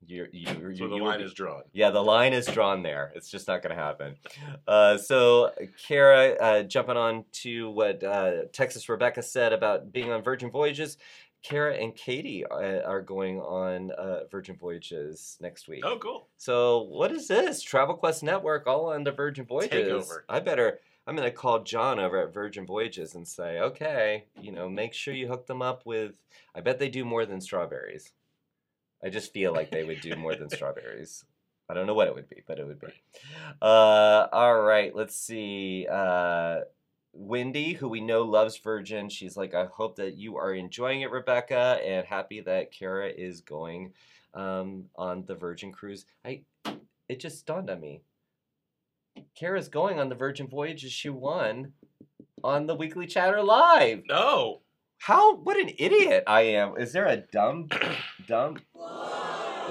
[0.08, 1.64] you you So the line be- is drawn.
[1.74, 3.12] yeah, the line is drawn there.
[3.16, 4.16] It's just not going to happen.
[4.68, 5.52] Uh, so,
[5.88, 10.98] Kara, uh, jumping on to what uh, Texas Rebecca said about being on Virgin Voyages,
[11.42, 15.84] Kara and Katie uh, are going on uh, Virgin Voyages next week.
[15.86, 16.28] Oh, cool.
[16.38, 17.62] So what is this?
[17.62, 19.92] Travel Quest Network all on the Virgin Voyages.
[19.92, 20.26] over.
[20.30, 24.70] I better I'm gonna call John over at Virgin Voyages and say, okay, you know,
[24.70, 26.14] make sure you hook them up with
[26.56, 28.14] I bet they do more than strawberries.
[29.04, 31.26] I just feel like they would do more than strawberries.
[31.70, 32.88] I don't know what it would be, but it would be.
[33.62, 35.88] Uh, all right, let's see.
[35.92, 36.62] Uh,
[37.14, 41.12] Wendy, who we know loves Virgin, she's like, I hope that you are enjoying it,
[41.12, 43.94] Rebecca, and happy that Kara is going
[44.34, 46.06] um, on the Virgin cruise.
[46.26, 46.42] I,
[47.08, 48.02] it just dawned on me.
[49.36, 51.74] Kara's going on the Virgin Voyages she won
[52.44, 54.04] on the Weekly Chatter Live.
[54.08, 54.62] No.
[54.98, 55.36] How?
[55.36, 56.78] What an idiot I am.
[56.78, 57.68] Is there a dumb,
[58.28, 58.58] dumb?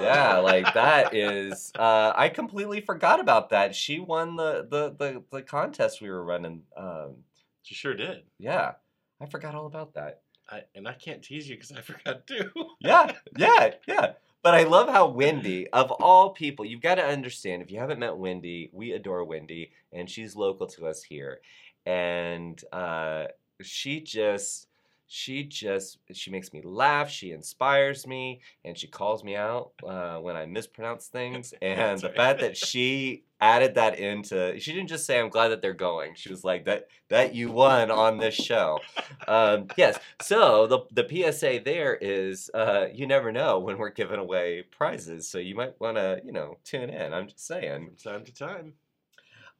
[0.03, 1.71] Yeah, like that is.
[1.77, 3.75] Uh, I completely forgot about that.
[3.75, 6.63] She won the the the, the contest we were running.
[6.77, 7.23] Um,
[7.63, 8.23] She sure did.
[8.39, 8.73] yeah,
[9.21, 10.21] I forgot all about that.
[10.49, 12.51] I, and I can't tease you because I forgot too.
[12.79, 14.13] Yeah, yeah, yeah.
[14.41, 17.99] But I love how Wendy, of all people, you've got to understand if you haven't
[17.99, 21.39] met Wendy, we adore Wendy, and she's local to us here.
[21.85, 23.27] And uh,
[23.61, 24.67] she just,
[25.07, 27.09] she just, she makes me laugh.
[27.09, 31.53] She inspires me, and she calls me out uh, when I mispronounce things.
[31.61, 35.61] And the fact that she added that into, she didn't just say, "I'm glad that
[35.61, 38.79] they're going." She was like, "That that you won on this show."
[39.27, 39.97] um, yes.
[40.21, 45.27] So the the PSA there is uh, you never know when we're giving away prizes,
[45.27, 47.13] so you might want to you know tune in.
[47.13, 47.91] I'm just saying.
[48.01, 48.73] From time to time.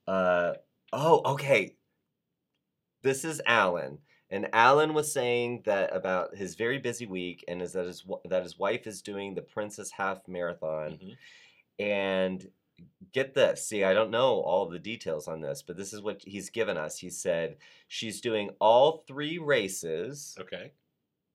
[0.08, 0.54] Uh,
[0.91, 1.76] oh, okay.
[3.02, 3.98] This is Alan,
[4.34, 8.44] and Alan was saying that about his very busy week, and is that his that
[8.44, 11.18] his wife is doing the Princess Half Marathon, Mhm.
[11.80, 12.52] and
[13.12, 13.66] get this.
[13.68, 16.78] See, I don't know all the details on this, but this is what he's given
[16.78, 16.98] us.
[17.00, 17.58] He said
[17.88, 20.74] she's doing all three races Okay.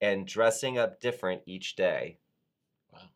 [0.00, 2.18] and dressing up different each day.
[2.92, 3.08] Wow.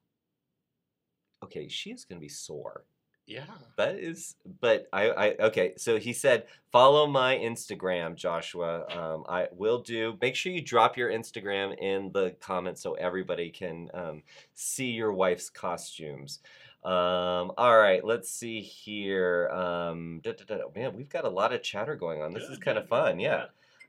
[1.42, 2.84] Okay, she is going to be sore.
[3.26, 3.44] Yeah.
[3.76, 5.74] That is, but I, I, okay.
[5.76, 8.84] So he said, follow my Instagram, Joshua.
[8.96, 10.18] Um, I will do.
[10.20, 14.22] Make sure you drop your Instagram in the comments so everybody can um,
[14.54, 16.40] see your wife's costumes.
[16.84, 19.48] Um, all right, let's see here.
[19.50, 22.32] Um, da, da, da, man, we've got a lot of chatter going on.
[22.32, 23.20] This is kind of fun.
[23.20, 23.46] Yeah.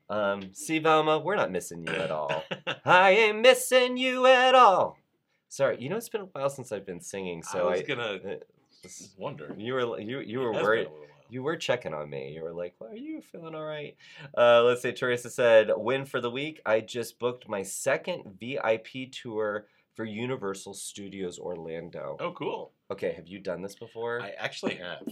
[0.10, 2.44] Um, see, Velma, we're not missing you at all.
[2.86, 5.00] I ain't missing you at all.
[5.50, 7.84] Sorry, you know it's been a while since I've been singing, so I was I,
[7.84, 8.20] gonna
[8.86, 9.54] uh, wonder.
[9.58, 10.80] you were you you were It has been worried.
[10.88, 11.08] a little while.
[11.30, 12.32] You were checking on me.
[12.34, 13.96] You were like, well, "Are you feeling all right?"
[14.38, 16.62] Uh, let's say Teresa said, "Win for the week.
[16.66, 19.66] I just booked my second VIP tour
[19.96, 22.74] for Universal Studios Orlando." Oh, cool.
[22.92, 24.22] Okay, have you done this before?
[24.22, 25.08] I actually have.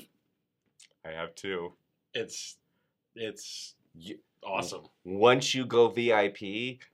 [1.04, 1.74] I have too.
[2.14, 2.58] It's
[3.16, 4.84] it's You, awesome.
[5.04, 6.42] once you go VIP,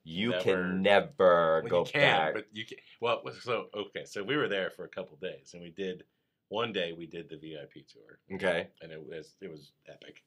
[0.06, 2.34] you Never- can never Well, go you can, back.
[2.34, 2.78] but you can.
[3.02, 6.04] Well, so okay, so we were there for a couple days, and we did
[6.50, 8.68] one day we did the VIP tour, okay.
[8.82, 10.24] and it was it was epic,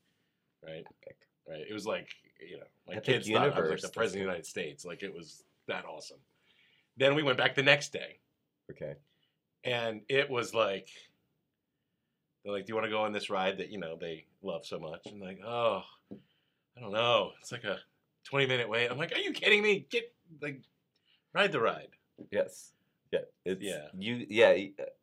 [0.65, 0.85] right?
[1.05, 1.17] Epic.
[1.49, 1.65] Right.
[1.69, 2.09] It was like
[2.47, 4.19] you know, my Epic kids thought I was like the president of the.
[4.21, 4.85] United States.
[4.85, 6.19] Like it was that awesome.
[6.97, 8.19] Then we went back the next day,
[8.71, 8.95] Okay.
[9.65, 10.89] and it was like,
[12.45, 14.67] they're like, "Do you want to go on this ride that you know they love
[14.67, 15.83] so much?" And like, "Oh,
[16.77, 17.31] I don't know.
[17.41, 17.79] It's like a
[18.25, 19.87] twenty minute wait." I'm like, "Are you kidding me?
[19.91, 20.13] Get
[20.43, 20.61] like,
[21.33, 21.89] ride the ride."
[22.31, 22.73] Yes.
[23.13, 23.21] Yeah.
[23.45, 23.89] It's, Yeah.
[23.99, 24.27] You.
[24.29, 24.57] Yeah.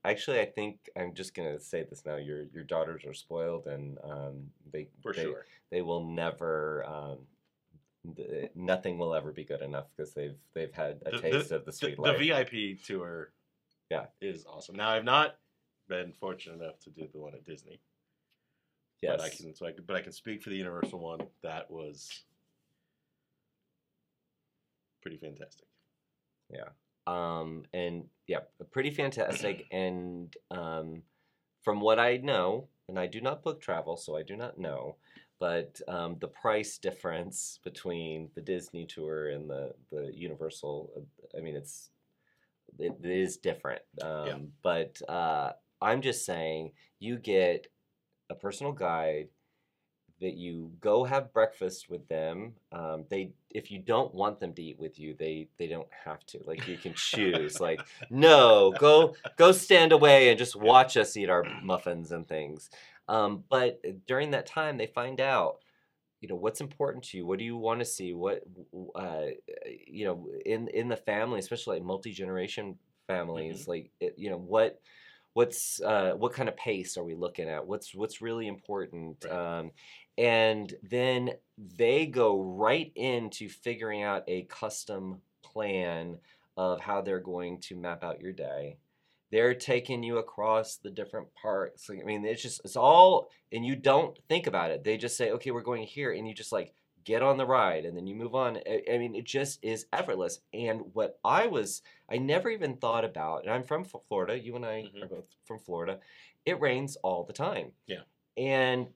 [0.06, 2.16] Actually, I think I'm just gonna say this now.
[2.16, 5.46] Your your daughters are spoiled, and um, they For they, sure.
[5.72, 6.86] they will never.
[6.86, 7.18] Um,
[8.16, 11.56] th- nothing will ever be good enough because they've they've had a The- taste the-
[11.58, 12.18] of the The, sweet the life.
[12.50, 13.34] VIP tour,
[13.90, 14.06] Yeah.
[14.22, 14.76] is awesome.
[14.78, 15.38] Now I've not
[15.90, 17.82] been fortunate enough to do the one at Disney.
[19.02, 19.18] yes.
[19.18, 21.28] But I can, so I can, but I can speak for the Universal one.
[21.44, 22.24] That was
[25.02, 25.68] pretty fantastic.
[27.08, 28.40] Um and yeah
[28.72, 31.02] pretty fantastic and um
[31.64, 34.96] from what i know and i do not book travel so i do not know
[35.40, 41.42] but um, the price difference between the disney tour and the the universal uh, i
[41.42, 41.90] mean it's
[42.80, 43.82] it, it is different.
[44.02, 45.52] Um, but uh,
[45.82, 47.68] i'm just saying you get
[48.30, 49.30] a personal guide
[50.20, 52.54] that you go have breakfast with them.
[52.72, 56.26] Um, they, if you don't want them to eat with you, they they don't have
[56.28, 56.40] to.
[56.46, 57.60] Like you can choose.
[57.60, 62.70] like no, go go stand away and just watch us eat our muffins and things.
[63.08, 65.60] Um, but during that time, they find out,
[66.20, 67.26] you know, what's important to you.
[67.26, 68.14] What do you want to see?
[68.14, 68.44] What,
[68.96, 69.28] uh,
[69.86, 74.38] you know, in in the family, especially like multi generation families, like it, you know
[74.38, 74.80] what
[75.38, 77.68] what's uh, what kind of pace are we looking at?
[77.68, 79.24] What's what's really important?
[79.24, 79.60] Right.
[79.60, 79.72] Um,
[80.18, 86.20] and then they go right into figuring out a custom plan
[86.56, 88.78] of how they're going to map out your day.
[89.30, 91.90] They're taking you across the different parts.
[91.90, 94.84] I mean, it's just it's all, and you don't think about it.
[94.84, 97.86] They just say, "Okay, we're going here," and you just like get on the ride,
[97.86, 98.58] and then you move on.
[98.58, 100.40] I, mean, it just is effortless.
[100.54, 104.38] And what I was, I never even thought about, and I'm from Florida.
[104.40, 105.04] You and I Mhm.
[105.04, 106.00] are both from Florida.
[106.46, 107.74] It rains all the time.
[107.86, 108.04] Yeah.
[108.38, 108.94] And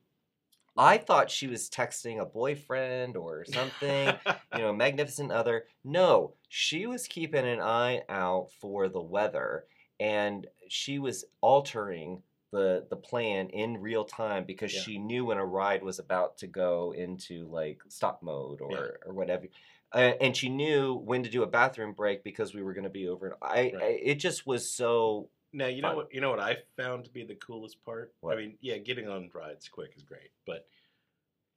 [0.78, 4.19] I thought she was texting a boyfriend or something,
[4.51, 5.67] you know, magnificent other.
[5.84, 9.67] No, she was keeping an eye out for the weather
[9.99, 14.82] and she was altering the the plan in real time because Yeah.
[14.82, 18.88] she knew when a ride was about to go into like stop mode or Yeah.
[19.05, 19.47] or whatever.
[19.93, 22.89] Uh, and she knew when to do a bathroom break because we were going to
[22.89, 23.38] be over.
[23.41, 27.06] I, I it just was so Now you know what you know what I found
[27.06, 28.14] to be the coolest part.
[28.22, 28.38] What?
[28.38, 30.66] I mean, yeah, getting on rides quick is great, but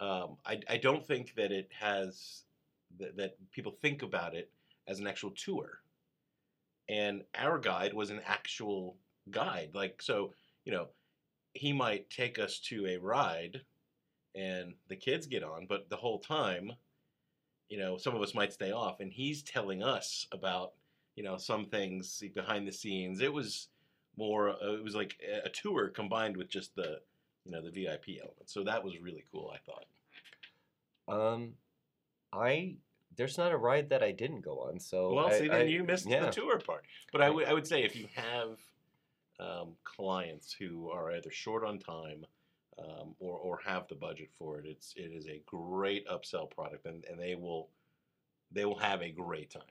[0.00, 2.42] um, I I don't think that it has
[2.98, 4.50] that, that people think about it
[4.88, 5.80] as an actual tour.
[6.88, 8.96] And our guide was an actual
[9.30, 10.32] guide, like so
[10.64, 10.88] you know
[11.54, 13.60] he might take us to a ride,
[14.34, 16.72] and the kids get on, but the whole time,
[17.68, 20.72] you know, some of us might stay off, and he's telling us about
[21.14, 23.20] you know some things behind the scenes.
[23.20, 23.68] It was
[24.16, 27.00] more uh, it was like a- tour combined with just the
[27.44, 28.48] you know the vip element.
[28.48, 31.32] So that was really cool i thought.
[31.32, 31.54] Um
[32.32, 32.76] I
[33.16, 34.80] there's not a ride that I didn't go on.
[34.80, 36.26] So well I- see I- then you missed yeah.
[36.26, 36.84] the tour part.
[37.12, 38.58] But i would i would say if you have
[39.40, 42.24] um, clients who are either short on time
[42.78, 46.86] um, or or have the budget for it it's it is a great upsell product
[46.86, 47.68] and, and they will
[48.52, 49.62] they will have a great time.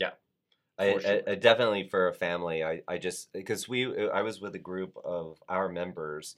[0.00, 0.31] I, For
[0.78, 1.20] I- sure.
[1.26, 2.64] I definitely for a family.
[2.64, 6.36] I, I just because we I was with a group of our members,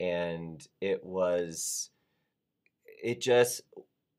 [0.00, 1.90] and it was,
[3.02, 3.62] it just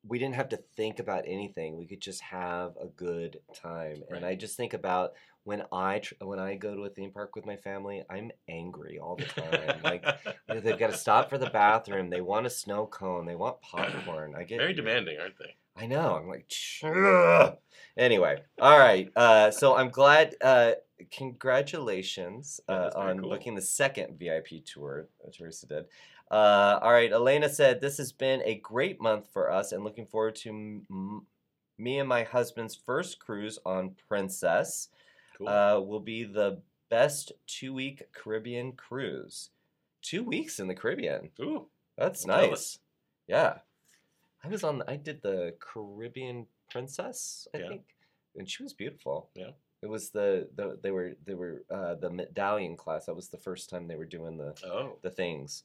[0.05, 1.78] we didn't have to think about anything.
[1.78, 4.03] We could just have a good time.
[4.09, 5.14] And I just think about
[5.45, 8.99] when I tr- when I go to a theme park with my family, I'm angry
[8.99, 9.80] all the time.
[9.84, 10.05] like
[10.47, 12.09] they've got to stop for the bathroom.
[12.09, 13.26] They want a snow cone.
[13.26, 14.36] They want popcorn.
[14.38, 16.15] I get very demanding aren't they I know.
[16.15, 16.51] I'm like,
[16.84, 17.57] "Ugh."
[17.97, 18.41] anyway.
[18.59, 19.09] All right.
[19.15, 20.36] Uh, so I'm glad.
[20.41, 20.74] Uh,
[21.11, 23.30] congratulations uh, on cool.
[23.30, 25.07] booking the second VIP tour.
[25.26, 25.86] uh, Teresa did.
[26.32, 27.11] Uh, all right.
[27.11, 31.26] Elena said this has been a great month for us, and looking forward to m-
[31.78, 34.89] me and my husband's first cruise on Princess.
[35.38, 39.49] cool Uh, will be the best two week Caribbean cruise.
[40.01, 41.30] Two weeks in the Caribbean.
[41.39, 41.67] Ooh,
[41.97, 42.49] That's Jealous.
[42.49, 42.80] nice.
[43.28, 43.57] Yeah.
[44.43, 47.67] I was on I did the Caribbean Princess, I Yeah.
[47.69, 47.81] think.
[48.35, 49.29] And she was beautiful.
[49.35, 49.51] Yeah.
[49.81, 53.05] It was the, the they were they were uh, the medallion class.
[53.05, 55.63] That was the first time they were doing the oh the things.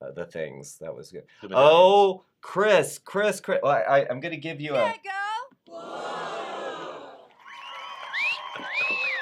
[0.00, 0.76] Uh, the things.
[0.78, 1.24] That was good.
[1.52, 3.60] Oh, Chris, Chris, Chris.
[3.62, 5.10] Well, I, I, I'm going to give you Here a I go.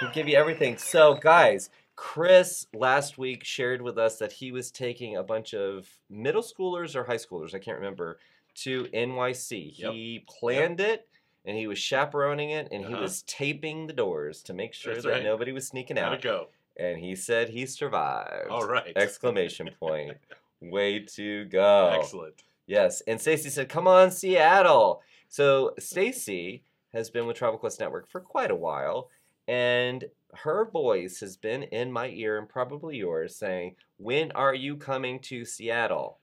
[0.03, 0.77] We'll give you everything.
[0.77, 5.89] So, guys, Chris last week shared with us that he was taking a bunch of
[6.11, 8.19] middle schoolers or high schoolers, I can't remember,
[8.57, 9.79] to NYC.
[9.79, 9.93] Yep.
[9.93, 11.09] He planned it
[11.47, 13.03] and he was chaperoning it, and he Uh-huh.
[13.03, 15.23] was taping the doors to make sure That's that right.
[15.23, 16.23] nobody was sneaking out.
[16.23, 16.49] go?
[16.79, 18.49] And he said he survived.
[18.51, 18.93] All right.
[18.97, 20.17] Exclamation point.
[20.63, 21.91] Way to go.
[22.01, 22.43] Excellent.
[22.67, 23.03] Yes.
[23.03, 25.03] And Stacy said, Come on, Seattle.
[25.29, 26.63] So Stacy
[26.95, 29.11] has been with Travel Quest Network for quite a while,
[29.47, 34.77] and her voice has been in my ear and probably yours saying, When are you
[34.77, 36.19] coming to Seattle?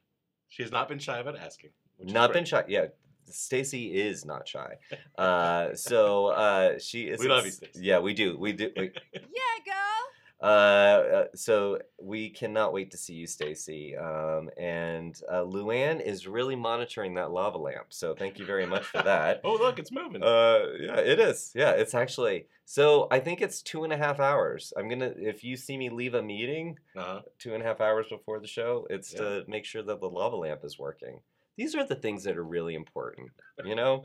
[0.50, 1.70] She has not been shy about asking.
[2.02, 2.64] Which Not been shy.
[2.68, 2.88] Yeah.
[3.26, 4.76] Stacy is not shy.
[5.18, 7.20] Uh, so uh, she is.
[7.20, 7.80] We love you, ex- Stacey.
[7.86, 8.38] Yeah, we do.
[8.38, 8.70] We do.
[8.76, 9.20] We, Yeah,
[9.66, 10.42] girl.
[10.42, 13.96] uh, uh, so we cannot wait to see you, Stacy.
[13.96, 17.88] Um, and uh, Luann is really monitoring that lava lamp.
[17.90, 19.40] So thank you very much for that.
[19.46, 20.22] oh, look, it's moving.
[20.24, 21.52] Uh, yeah, it is.
[21.56, 22.48] Yeah, it's actually.
[22.66, 24.74] So I think it's two and a half hours.
[24.76, 25.14] I'm gonna.
[25.16, 27.22] If you see me leave a meeting Uh-huh.
[27.40, 29.20] two and a half hours before the show, it's Yeah.
[29.20, 31.22] to make sure that the lava lamp is working.
[31.58, 33.30] These are the things that are really important.
[33.64, 34.04] You know.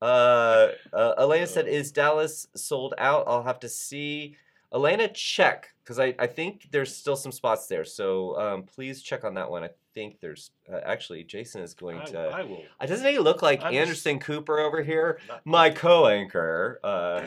[0.00, 3.24] Uh, uh, Elena said, "Is Dallas sold out?
[3.26, 4.36] I'll have to see."
[4.74, 7.84] Elena, check because I, I think there's still some spots there.
[7.84, 9.62] So um, please check on that one.
[9.62, 12.18] I think there's uh, actually Jason is going I, to.
[12.18, 12.62] I will.
[12.80, 15.18] Uh, doesn't he look like I'm just- Anderson Cooper over here?
[15.44, 16.80] My co-anchor.
[16.82, 17.24] Uh,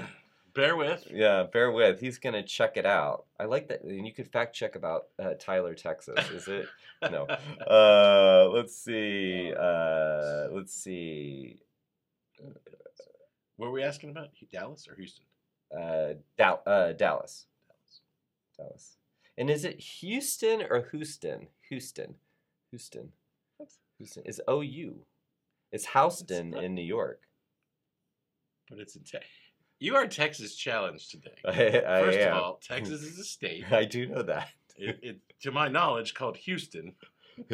[0.55, 1.05] Bear with.
[1.11, 1.99] yeah, bear with.
[1.99, 3.25] He's gonna check it out.
[3.39, 6.29] I like that, and you could fact check about uh, Tyler, Texas.
[6.31, 6.67] Is it?
[7.11, 7.27] no.
[7.67, 9.51] Uh, let's see.
[9.53, 11.59] Uh, let's see.
[13.57, 14.29] What were we asking about?
[14.51, 15.25] Dallas or Houston?
[15.77, 17.47] Uh, Dal- uh, Dallas.
[18.57, 18.97] Dallas.
[19.37, 21.47] And is it Houston or Houston?
[21.69, 22.15] Houston.
[22.71, 23.11] Houston.
[23.97, 24.23] Houston.
[24.25, 25.05] Is O U.
[25.71, 27.21] It's Houston in New York.
[28.69, 29.29] But it's in Texas.
[29.79, 31.35] You are Texas challenged today.
[31.45, 32.33] I, I First am.
[32.37, 33.65] of all, Texas is a state.
[33.71, 34.49] I do know that.
[34.77, 36.93] It, it, to my knowledge, called Houston.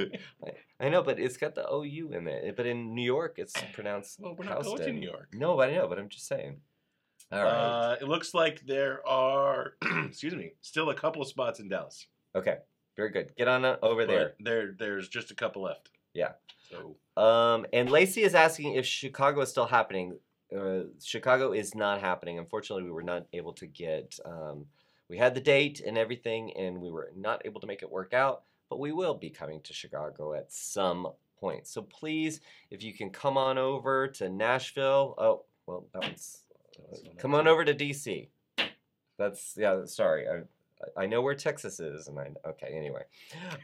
[0.79, 2.55] I know, but it's got the OU in it.
[2.55, 5.29] But in New York, it's pronounced Well, we're not going to New York.
[5.33, 6.57] No, but I know, but I'm just saying.
[7.31, 7.49] All right.
[7.51, 9.73] Uh, it looks like there are,
[10.05, 12.07] excuse me, still a couple of spots in Dallas.
[12.35, 12.57] okay.
[12.97, 13.33] Very good.
[13.37, 14.33] Get on uh, over there.
[14.37, 15.89] But there, there's just a couple left.
[16.13, 16.33] Yeah.
[16.69, 20.19] So Um, and Lacey is asking if Chicago is still happening.
[20.55, 22.37] Uh, Chicago is not happening.
[22.37, 24.19] Unfortunately, we were not able to get.
[24.25, 24.65] Um,
[25.09, 28.13] we had the date and everything, and we were not able to make it work
[28.13, 28.43] out.
[28.69, 31.07] But we will be coming to Chicago at some
[31.39, 31.67] point.
[31.67, 32.39] So please,
[32.69, 35.15] if you can come on over to Nashville.
[35.17, 36.43] Oh, well, that one's.
[36.91, 38.29] Not come on over to DC.
[39.17, 39.85] That's yeah.
[39.85, 40.41] Sorry, I
[40.97, 42.73] I know where Texas is, and I okay.
[42.75, 43.03] Anyway,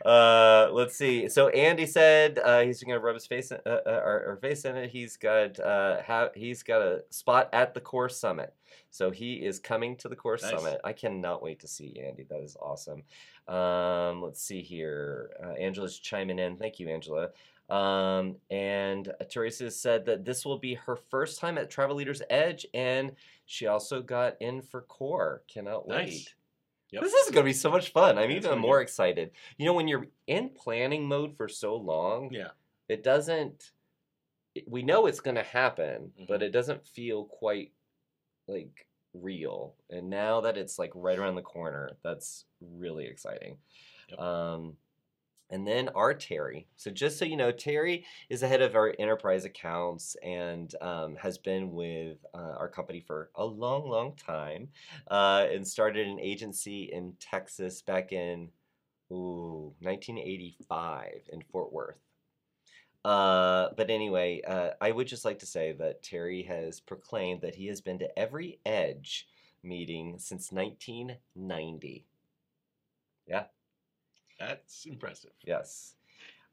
[0.05, 1.28] uh, let's see.
[1.30, 4.65] So Andy said uh, he's gonna rub his face in, uh, uh, or, or face
[4.65, 4.89] in it.
[4.89, 8.53] He's got uh, ha- he's got a spot at the Core Summit.
[8.89, 10.51] So he is coming to the Core Nice.
[10.51, 10.80] Summit.
[10.84, 12.26] I cannot wait to see Andy.
[12.30, 13.03] That is awesome.
[13.47, 15.32] Um, let's see here.
[15.43, 16.57] Uh, Angela's chiming in.
[16.57, 17.30] Thank you, Angela.
[17.70, 22.65] Um, and Teresa said that this will be her first time at Travel Leaders Edge,
[22.74, 23.11] and
[23.45, 25.43] she also got in for Core.
[25.47, 26.05] Cannot wait.
[26.05, 26.34] Nice.
[26.92, 27.04] Yep.
[27.04, 28.18] This is going to be so much fun.
[28.18, 28.84] I'm it's even more good.
[28.84, 29.32] excited.
[29.58, 32.52] You know, when you're in planning mode for so long, Yeah.
[32.88, 33.72] it doesn't.
[34.66, 36.46] we know it's going to happen, but Mhm.
[36.46, 37.74] it doesn't feel quite
[38.48, 39.76] like real.
[39.92, 43.60] And now that it's like right around the corner, that's really exciting.
[44.10, 44.20] Yep.
[44.20, 44.78] Um,
[45.50, 46.68] and then our Terry.
[46.76, 51.16] So just so you know, Terry is the head of our enterprise accounts and um,
[51.16, 54.70] has been with uh, our company for a long, long time,
[55.10, 58.50] uh, and started an agency in Texas back in
[59.12, 62.00] ooh 1985 in Fort Worth.
[63.06, 67.56] Uh, but anyway, uh, I would just like to say that Terry has proclaimed that
[67.56, 69.28] he has been to every Edge
[69.64, 72.06] meeting since 1990.
[74.40, 75.32] That's impressive.
[75.44, 75.94] Yes.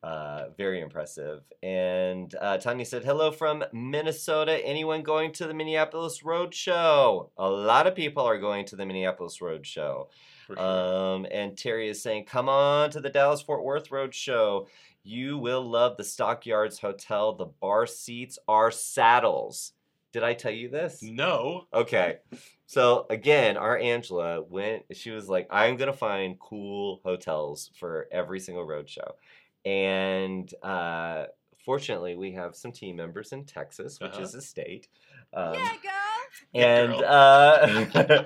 [0.03, 1.41] Uh, very impressive.
[1.63, 4.63] And uh, Tanya said, hello from Minnesota.
[4.63, 7.31] Anyone going to the Minneapolis Road Show?
[7.39, 10.11] A lot of people are going to the Minneapolis Road Show.
[10.47, 11.15] For sure.
[11.15, 14.69] Um, and Terry is saying, come on to the Dallas Fort Worth Road Show.
[15.05, 17.35] You will love the Stockyards Hotel.
[17.35, 19.73] The bar seats are saddles.
[20.15, 21.03] Did I tell you this?
[21.03, 21.67] no.
[21.75, 22.19] Okay.
[22.67, 28.07] So again, our Angela went, she was like, I'm going to find cool hotels for
[28.13, 29.17] every single road show.
[29.65, 31.25] And uh,
[31.65, 34.23] fortunately, we have some team members in Texas, which Uh-huh.
[34.23, 34.87] is a state.
[35.35, 36.63] Um, yeah, girl.
[36.63, 38.25] And uh,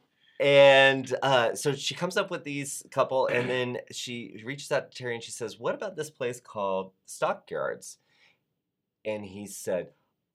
[0.40, 4.96] and uh, so she comes up with these couple, and then she reaches out to
[4.96, 7.98] Terry and she says, "What about this place called Stockyards?"
[9.04, 9.88] And he said,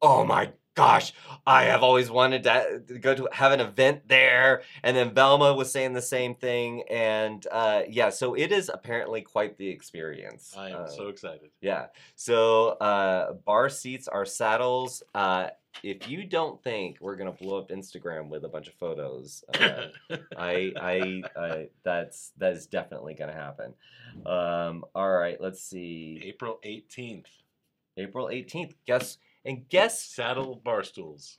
[0.06, 1.14] "Oh my gosh,
[1.48, 4.62] I have always wanted to go to have an event there.
[4.84, 6.84] And then Velma was saying the same thing.
[6.90, 10.54] And uh, yeah, so it is apparently quite the experience.
[10.58, 11.50] I am Uh, so excited.
[11.62, 11.86] Yeah.
[12.16, 15.02] So uh, bar seats are saddles.
[15.14, 15.48] Uh,
[15.82, 19.88] if you don't think we're gonna blow up Instagram with a bunch of photos, uh,
[20.38, 23.74] I, I, I, that's that is definitely gonna happen.
[24.26, 26.22] Um, all right, let's see.
[26.26, 27.28] April 18th.
[27.98, 28.74] April eighteenth.
[28.86, 31.38] Guess and guess Saddle bar stools.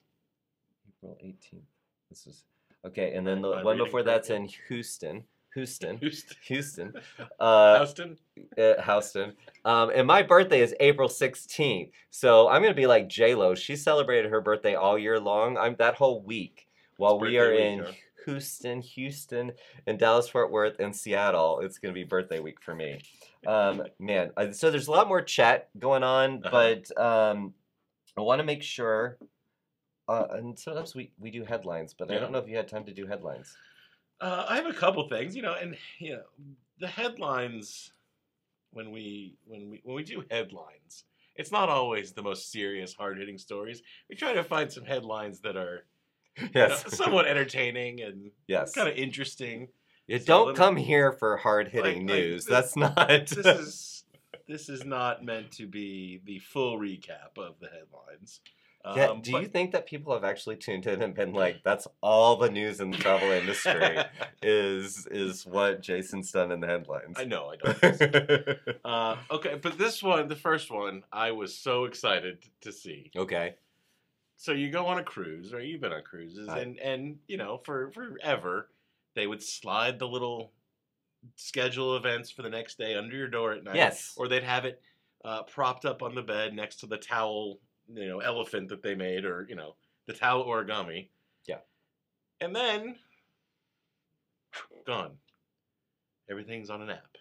[0.98, 1.64] April eighteenth.
[2.08, 2.44] This is
[2.86, 3.14] okay.
[3.14, 5.24] And then the I one before that's in Houston.
[5.54, 5.96] Houston.
[6.00, 6.36] Houston.
[6.44, 6.92] Houston.
[7.40, 8.16] Uh, Houston.
[8.58, 9.32] at Houston.
[9.64, 11.90] Um, and my birthday is April 16th.
[12.10, 13.54] So I'm going to be like J Lo.
[13.54, 15.56] She celebrated her birthday all year long.
[15.56, 17.92] I'm that whole week while we are birthday in huh?
[18.26, 19.52] Houston, Houston,
[19.86, 21.60] and Dallas Fort Worth and Seattle.
[21.60, 23.00] It's going to be birthday week for me.
[23.46, 26.50] Um, man, uh, so there's a lot more chat going on, Uh-huh.
[26.50, 27.54] but um,
[28.16, 29.18] I want to make sure.
[30.08, 32.84] Uh, and sometimes we, we do headlines, but I don't know if you had time
[32.84, 33.56] to do headlines.
[34.20, 36.22] Uh, I have a couple things, you know, and you know,
[36.78, 37.92] the headlines
[38.72, 41.04] when we when we when we do headlines,
[41.34, 43.82] it's not always the most serious, hard hitting stories.
[44.08, 45.84] We try to find some headlines that are
[46.38, 46.96] you know, Yes.
[46.96, 48.72] somewhat entertaining and yes.
[48.74, 49.68] kind of interesting.
[50.06, 52.44] You so don't let me- come here for hard hitting Like- like news.
[52.46, 53.08] this- That's not.
[53.26, 53.95] This is
[54.46, 58.40] this is not meant to be the full recap of the headlines.
[58.94, 61.64] Yeah, Um, do but- you think that people have actually tuned in and been like,
[61.64, 63.98] "That's all the news in the travel industry
[64.42, 67.16] is is what Jason's done in the headlines"?
[67.18, 68.54] I know, I know.
[68.84, 73.10] uh, okay, but this one, the first one, I was so excited to see.
[73.16, 73.56] okay.
[74.36, 75.64] so you go on a cruise, right?
[75.64, 78.68] You've been on cruises, I- and and you know, for forever,
[79.14, 80.52] they would slide the little
[81.34, 83.76] schedule events for the next day under your door at night.
[83.76, 84.14] Yes.
[84.16, 84.80] Or they'd have it
[85.24, 87.58] uh, propped up on the bed next to the towel,
[87.92, 89.74] you know, elephant that they made, or you know,
[90.06, 91.08] the towel origami.
[91.46, 91.58] Yeah.
[92.40, 92.96] And then
[94.86, 95.12] gone.
[96.30, 97.16] Everything's on an app.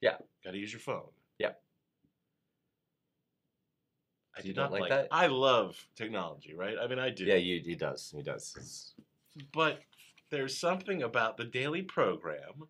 [0.00, 0.16] Yeah.
[0.44, 1.08] Got to use your phone.
[1.38, 1.52] Yeah.
[4.36, 5.08] I do don't like like that?
[5.10, 6.76] I love technology, right?
[6.80, 7.24] I mean, I do.
[7.24, 8.12] Yeah, you, he does.
[8.14, 8.94] He does.
[9.52, 9.80] But
[10.30, 12.68] there's something about the daily program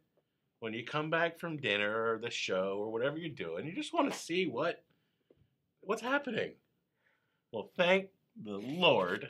[0.61, 3.95] when you come back from dinner or the show or whatever you're doing, you just
[3.95, 4.83] want to see what
[5.81, 6.53] what's happening.
[7.53, 8.09] Well, thank
[8.45, 9.29] the Lord,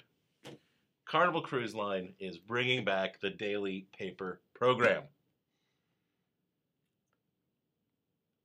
[1.06, 5.04] Carnival Cruise Line is bringing back the daily paper program.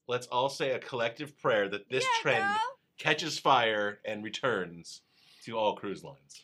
[0.07, 2.61] Let's all say a collective prayer that this Yeah, trend girl.
[2.97, 5.01] catches fire and returns
[5.45, 6.43] to all cruise lines.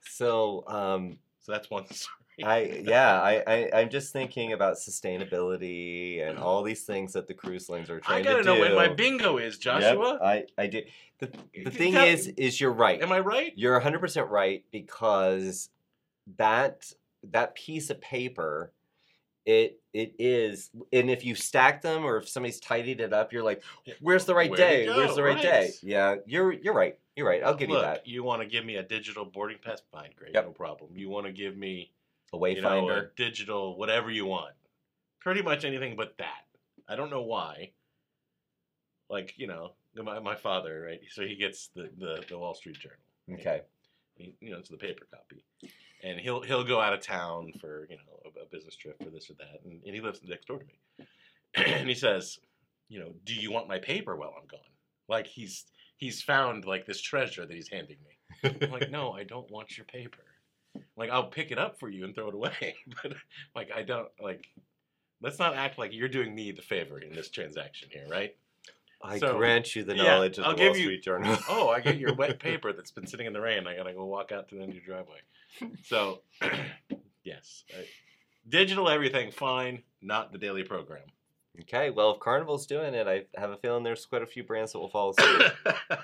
[0.00, 1.18] So, um,
[1.48, 2.14] So that's one story.
[2.44, 6.42] I yeah, I, I I'm just thinking about sustainability and mm.
[6.42, 8.28] all these things that the cruise lines are trying to do.
[8.28, 8.54] I gotta to do.
[8.54, 10.18] know when my bingo is, Yep, Joshua.
[10.22, 10.82] I I do.
[11.18, 11.32] The,
[11.64, 13.02] the thing tell- is, is you're right.
[13.02, 13.52] Am I right?
[13.56, 15.70] You're 100% right because
[16.36, 16.92] that
[17.24, 18.72] that piece of paper
[19.48, 23.42] it it is and if you stack them or if somebody's tidied it up you're
[23.42, 23.62] like
[24.00, 27.26] where's the right where'd it day where's the right, day yeah you're you're right you're
[27.26, 29.80] right i'll give Look, you that You want to give me a digital boarding pass?
[29.90, 30.44] Fine, great, Yep.
[30.44, 30.90] no problem.
[30.94, 31.90] You want to give me
[32.34, 34.52] a you know, a wayfinder digital whatever you want.
[35.20, 36.44] Pretty much anything but that.
[36.86, 37.70] I don't know why.
[39.08, 41.00] Like you know, my, my father, right?
[41.10, 42.98] So he gets the, the, the Wall Street Journal.
[43.28, 43.38] right?
[43.40, 43.60] okay
[44.16, 45.42] He- you know, it's the paper copy,
[46.02, 49.10] and he'll he'll go out of town for you know a, a business trip or
[49.10, 51.06] this or that, and, and he lives next door to me,
[51.54, 52.38] and he says,
[52.88, 54.60] you know, do you want my paper while I'm gone?
[55.08, 55.64] Like he's
[55.96, 58.58] he's found like this treasure that he's handing me.
[58.62, 60.18] I'm like, no, I don't want your paper.
[60.96, 63.14] Like I'll pick it up for you and throw it away, but
[63.54, 64.46] like I don't like.
[65.20, 68.36] Let's not act like you're doing me the favor in this transaction here, right?
[69.02, 71.36] i So, grant you the yeah, knowledge of I'll the wall give you- street journal
[71.48, 73.66] oh, I get your wet paper that's been sitting in the rain.
[73.66, 75.18] I gotta go walk out to the end of your driveway.
[75.84, 76.22] So,
[77.24, 77.82] yes, uh,
[78.48, 81.02] digital everything fine, not the daily program.
[81.60, 84.70] okay well if carnival's doing it i have a feeling there's quite a few brands
[84.72, 85.42] that will follow suit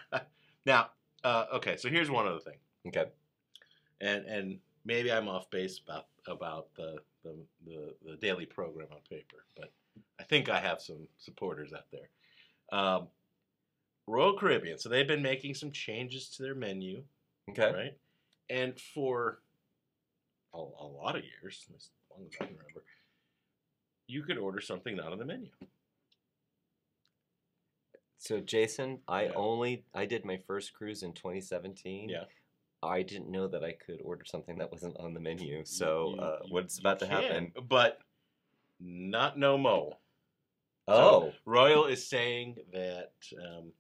[0.67, 0.89] now,
[1.23, 2.57] uh, okay, so here's one other thing,
[2.89, 3.05] okay
[4.01, 7.37] and and maybe I'm off base about about the the,
[7.67, 9.73] the, the daily program on paper, but
[10.21, 12.79] I think I have some supporters out there.
[12.79, 13.09] Um,
[14.07, 17.03] Royal Caribbean, so they've been making some changes to their menu.
[17.49, 17.97] okay right?
[18.51, 19.39] And for
[20.55, 22.83] a, a lot of years, as long as I can remember,
[24.07, 25.49] you could order something not on the menu.
[28.19, 29.33] so jason i Yeah.
[29.37, 32.25] only i did my first cruise in 2017 Yeah.
[32.83, 35.65] I didn't know that I could order something that wasn't on the menu.
[35.65, 37.53] So, You- uh, you- what's you about to can, happen?
[37.67, 38.03] But
[38.79, 39.99] not no mo.
[40.87, 43.73] Oh, Royal is saying that um,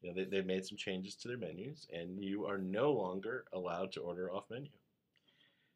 [0.00, 3.44] you know, they, they've made some changes to their menus, and you are no longer
[3.52, 4.70] allowed to order off menu.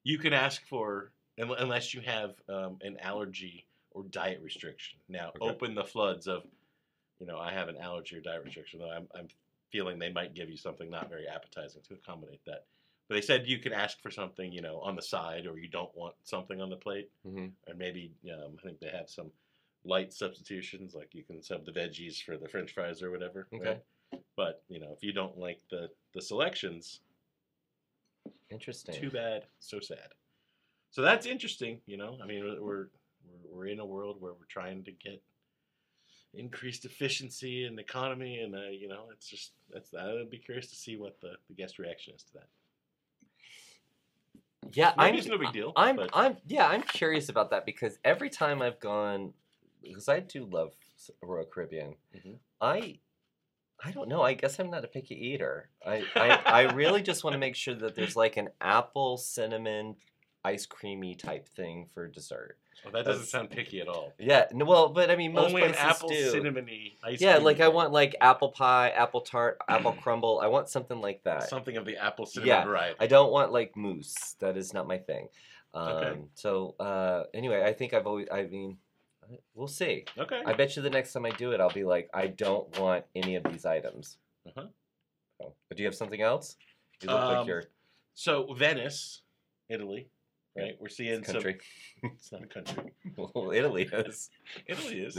[0.05, 4.99] You can ask for, unless you have um, an allergy or diet restriction.
[5.09, 5.49] Now, Okay.
[5.49, 6.45] open the floods of,
[7.19, 9.29] you know, I have an allergy or diet restriction, though I'm, I'm
[9.71, 12.67] feeling they might give you something not very appetizing to accommodate that.
[13.09, 15.69] But they said you can ask for something, you know, on the side, or you
[15.69, 19.31] don't want something on the plate, hmm or maybe um, I think they have some
[19.85, 23.49] light substitutions, like you can sub the veggies for the French fries or whatever.
[23.55, 23.79] Okay.
[24.13, 24.23] right?
[24.37, 27.01] But you know, if you don't like the the selections,
[28.51, 28.95] Interesting.
[29.01, 30.09] too bad, so sad.
[30.91, 31.81] So that's interesting.
[31.87, 32.87] You know, I mean, we're we're
[33.51, 35.23] we're in a world where we're trying to get
[36.35, 40.69] increased efficiency and economy, and uh, you know, it's just that's I would be curious
[40.69, 42.49] to see what the the guest reaction is to that.
[44.73, 45.15] Yeah, Maybe I'm.
[45.17, 45.97] it's no big deal, I'm.
[45.97, 46.37] but- I'm.
[46.47, 49.33] Yeah, I'm curious about that because every time I've gone,
[49.83, 50.73] because I do love
[51.23, 52.39] Royal Caribbean, Mhm.
[52.61, 52.99] I.
[53.83, 54.23] I don't know.
[54.23, 55.69] I guess I'm not a picky eater.
[55.87, 59.97] I, I, I really just want to make sure that there's like an apple cinnamon
[60.45, 62.59] ice creamy type thing for dessert.
[62.85, 64.13] Well, that doesn't That's- sound picky at all.
[64.19, 66.33] Yeah, n- well, but I mean, most Only an places apple do.
[66.33, 70.41] cinnamony ice yeah, cream like I want like apple pie, apple tart, apple crumble.
[70.43, 71.49] I want something like that.
[71.49, 72.97] something of the apple cinnamon Yeah, variety.
[73.01, 74.35] I don't want like mousse.
[74.41, 75.29] That is not my thing.
[75.73, 76.21] Um, Okay.
[76.35, 78.29] So uh, anyway, I think I've always.
[78.31, 78.77] I mean,
[79.55, 80.05] we'll see.
[80.19, 80.41] Okay.
[80.47, 83.05] I bet you the next time I do it, I'll be like, I don't want
[83.15, 84.19] any of these items.
[84.47, 84.67] Uh-huh.
[85.41, 86.57] So, but do you have something else?
[87.03, 87.65] You look like Um, you're
[88.15, 89.23] So Venice,
[89.69, 90.09] Italy,
[90.57, 90.77] Yeah, right?
[90.81, 91.59] We're seeing country.
[92.01, 92.11] some.
[92.17, 92.93] It's not a country.
[93.17, 94.31] well, Italy is.
[94.67, 95.19] Italy is.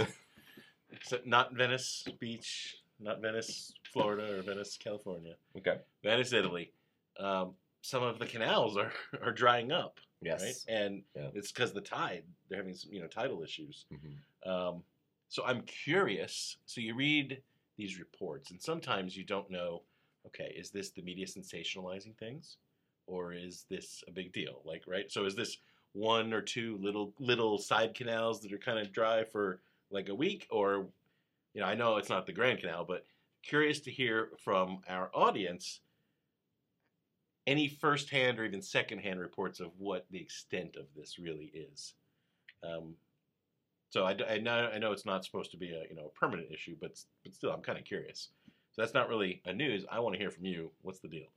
[1.25, 5.33] Not Venice Beach, not Venice, Florida, or Venice, California.
[5.57, 5.77] Okay.
[6.03, 6.71] Venice, Italy.
[7.19, 8.91] Um, some of the canals are
[9.21, 10.41] are drying up, Yes.
[10.43, 10.75] right?
[10.75, 11.29] And Yeah.
[11.33, 12.23] it's because the tide.
[12.49, 13.85] They're having some, you know, tidal issues.
[13.91, 14.47] Mhm.
[14.49, 14.83] Um,
[15.27, 16.57] so I'm curious.
[16.65, 17.41] So you read
[17.77, 19.83] these reports, and sometimes you don't know.
[20.25, 22.57] Okay, is this the media sensationalizing things,
[23.05, 24.61] or is this a big deal?
[24.65, 25.11] Like, right?
[25.11, 25.57] So is this
[25.93, 29.61] one or two little little side canals that are kind of dry for
[29.91, 30.89] like a week, or
[31.53, 33.05] you know, I know it's not the Grand Canal, but
[33.43, 35.81] curious to hear from our audience
[37.47, 41.93] any firsthand or even secondhand reports of what the extent of this really is.
[42.63, 42.95] Um,
[43.89, 46.19] so I, I know I know it's not supposed to be a you know a
[46.19, 48.29] permanent issue, but but still I'm kind of curious.
[48.73, 49.85] So that's not really a news.
[49.89, 50.71] I want to hear from you.
[50.81, 51.27] What's the deal?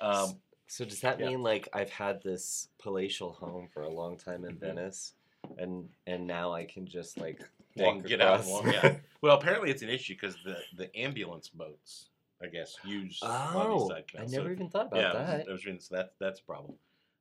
[0.00, 1.26] Um, So does that yeah.
[1.26, 4.60] mean like I've had this palatial home for a long time in Mhm.
[4.60, 5.14] Venice,
[5.58, 7.42] and and now I can just like
[7.74, 8.46] walk get out across?
[8.46, 8.98] walk, yeah.
[9.22, 12.10] well, apparently it's an issue because the the ambulance boats,
[12.42, 15.48] I guess, use oh, side I never So, even thought about yeah, that.
[15.48, 16.74] I was reading, so that that's a problem.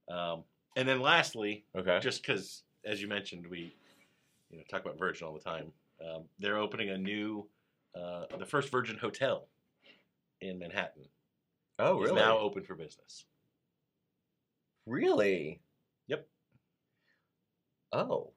[0.09, 0.43] Um,
[0.75, 1.99] and then lastly, Okay.
[2.01, 3.75] just because, as you mentioned, we
[4.51, 5.71] you know talk about Virgin all the time.
[5.99, 7.47] Um, they're opening a new,
[7.95, 9.47] uh, the first Virgin hotel
[10.41, 11.05] in Manhattan.
[11.79, 12.13] oh, really?
[12.15, 13.25] now open for business.
[14.85, 15.59] Really?
[16.07, 16.27] Yep.
[17.91, 18.31] Oh,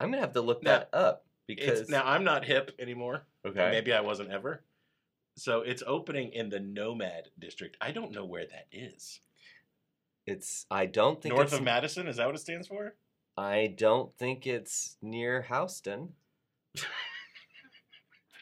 [0.00, 3.26] I'm gonna have to look Now- that up because It's, now I'm not hip anymore.
[3.44, 3.70] okay.
[3.70, 4.64] Maybe I wasn't ever.
[5.36, 7.76] So it's opening in the Nomad district.
[7.80, 9.20] I don't know where that is.
[10.26, 12.06] It's I don't think North it's of Madison.
[12.06, 12.94] Is that what it stands for?
[13.36, 16.10] I don't think it's near Houston.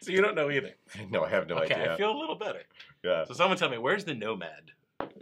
[0.02, 0.74] So you don't know either.
[1.10, 1.94] No, I have no okay, idea.
[1.94, 2.62] I feel a little better.
[3.04, 4.72] yeah, So someone tell me where's the Nomad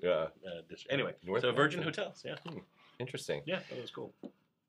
[0.03, 0.11] yeah.
[0.11, 0.29] uh,
[0.69, 0.93] district?
[0.93, 2.05] Anyway, North so Virgin Madison.
[2.05, 2.23] Hotels.
[2.25, 2.53] Yeah,
[3.01, 3.43] Interesting.
[3.45, 4.13] yeah, that was cool.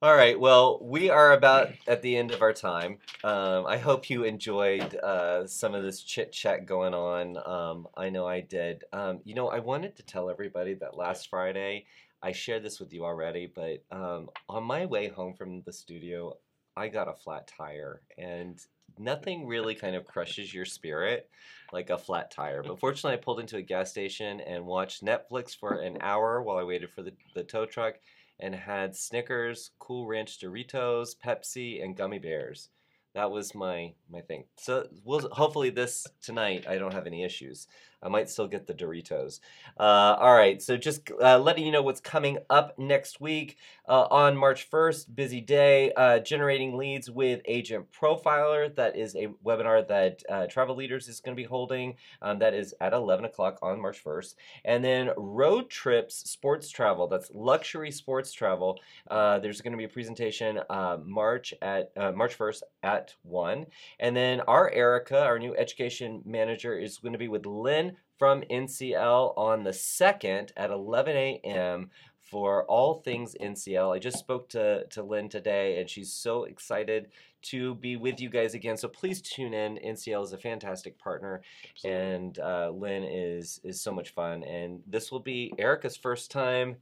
[0.02, 0.40] All right.
[0.40, 3.00] Well, we are about at the end of our time.
[3.22, 7.36] Um, I hope you enjoyed uh, some of this chit chat going on.
[7.46, 8.86] Um, I know I did.
[8.94, 11.86] Um, you know, I wanted to tell everybody that last Friday,
[12.24, 16.38] I shared this with you already, but um, on my way home from the studio,
[16.78, 18.58] I got a flat tire, and
[18.98, 21.30] nothing really kind of crushes your spirit
[21.74, 22.64] like a flat tire.
[22.64, 26.58] But fortunately, I pulled into a gas station and watched Netflix for an hour while
[26.58, 27.96] I waited for the, the tow truck
[28.40, 32.70] and had Snickers, Cool Ranch Doritos, Pepsi, and gummy bears.
[33.16, 34.46] That was my my thing.
[34.58, 37.68] So we'll hopefully this tonight I don't have any issues.
[38.02, 39.42] I might still get the Doritos.
[39.78, 43.58] Uh, all right, so just uh, letting you know what's coming up next week
[43.90, 48.74] uh, on March 1st, busy day, uh, generating leads with Agent Profiler.
[48.74, 51.96] That is a webinar that uh, Travel Leaders is going to be holding.
[52.22, 54.36] Um, that is at 11 o'clock on March 1st.
[54.64, 57.08] And then Road Trips Sports Travel.
[57.08, 58.80] That's luxury sports travel.
[59.10, 60.60] Uh, there's going to be a presentation
[61.04, 63.66] March at March 1st at at 1.
[64.00, 68.42] And then our Erica, our new education manager, is going to be with Lynn from
[68.42, 71.90] NCL on the 2nd at 11 a.m.
[72.22, 73.96] for all things NCL.
[73.96, 77.08] I just spoke to, to Lynn today, and she's so excited
[77.42, 78.76] to be with you guys again.
[78.76, 79.78] So please tune in.
[79.78, 81.42] NCL is a fantastic partner,
[81.72, 82.02] Absolutely.
[82.02, 84.44] and uh, Lynn is is so much fun.
[84.44, 86.76] And this will be Erica's first time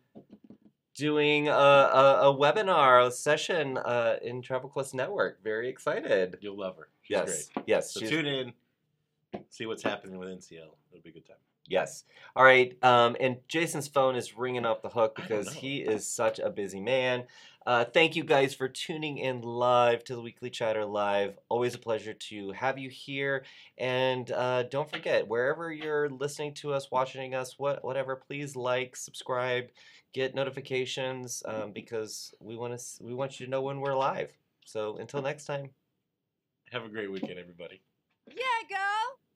[0.98, 5.42] doing a, a, a webinar a session uh, in Travel Quest Network.
[5.44, 6.38] Very excited.
[6.42, 6.90] You'll love her.
[7.04, 7.66] She's yes, great.
[7.68, 7.94] yes.
[7.94, 8.54] So tune in,
[9.50, 10.74] see what's happening with NCL.
[10.92, 11.38] It'll be a good time.
[11.70, 12.06] Yes.
[12.36, 12.76] All right.
[12.84, 16.80] Um, and Jason's phone is ringing off the hook because he is such a busy
[16.80, 17.26] man.
[17.68, 21.38] Uh, thank you guys for tuning in live to the Weekly Chatter Live.
[21.50, 23.44] Always a pleasure to have you here.
[23.78, 28.96] And uh, don't forget, wherever you're listening to us, watching us, what whatever, please like,
[28.96, 29.66] subscribe,
[30.14, 34.32] get notifications um, because we want to we want you to know when we're live.
[34.66, 35.72] So until next time.
[36.72, 37.82] Have a great weekend, everybody.
[38.30, 39.27] Yeah, girl.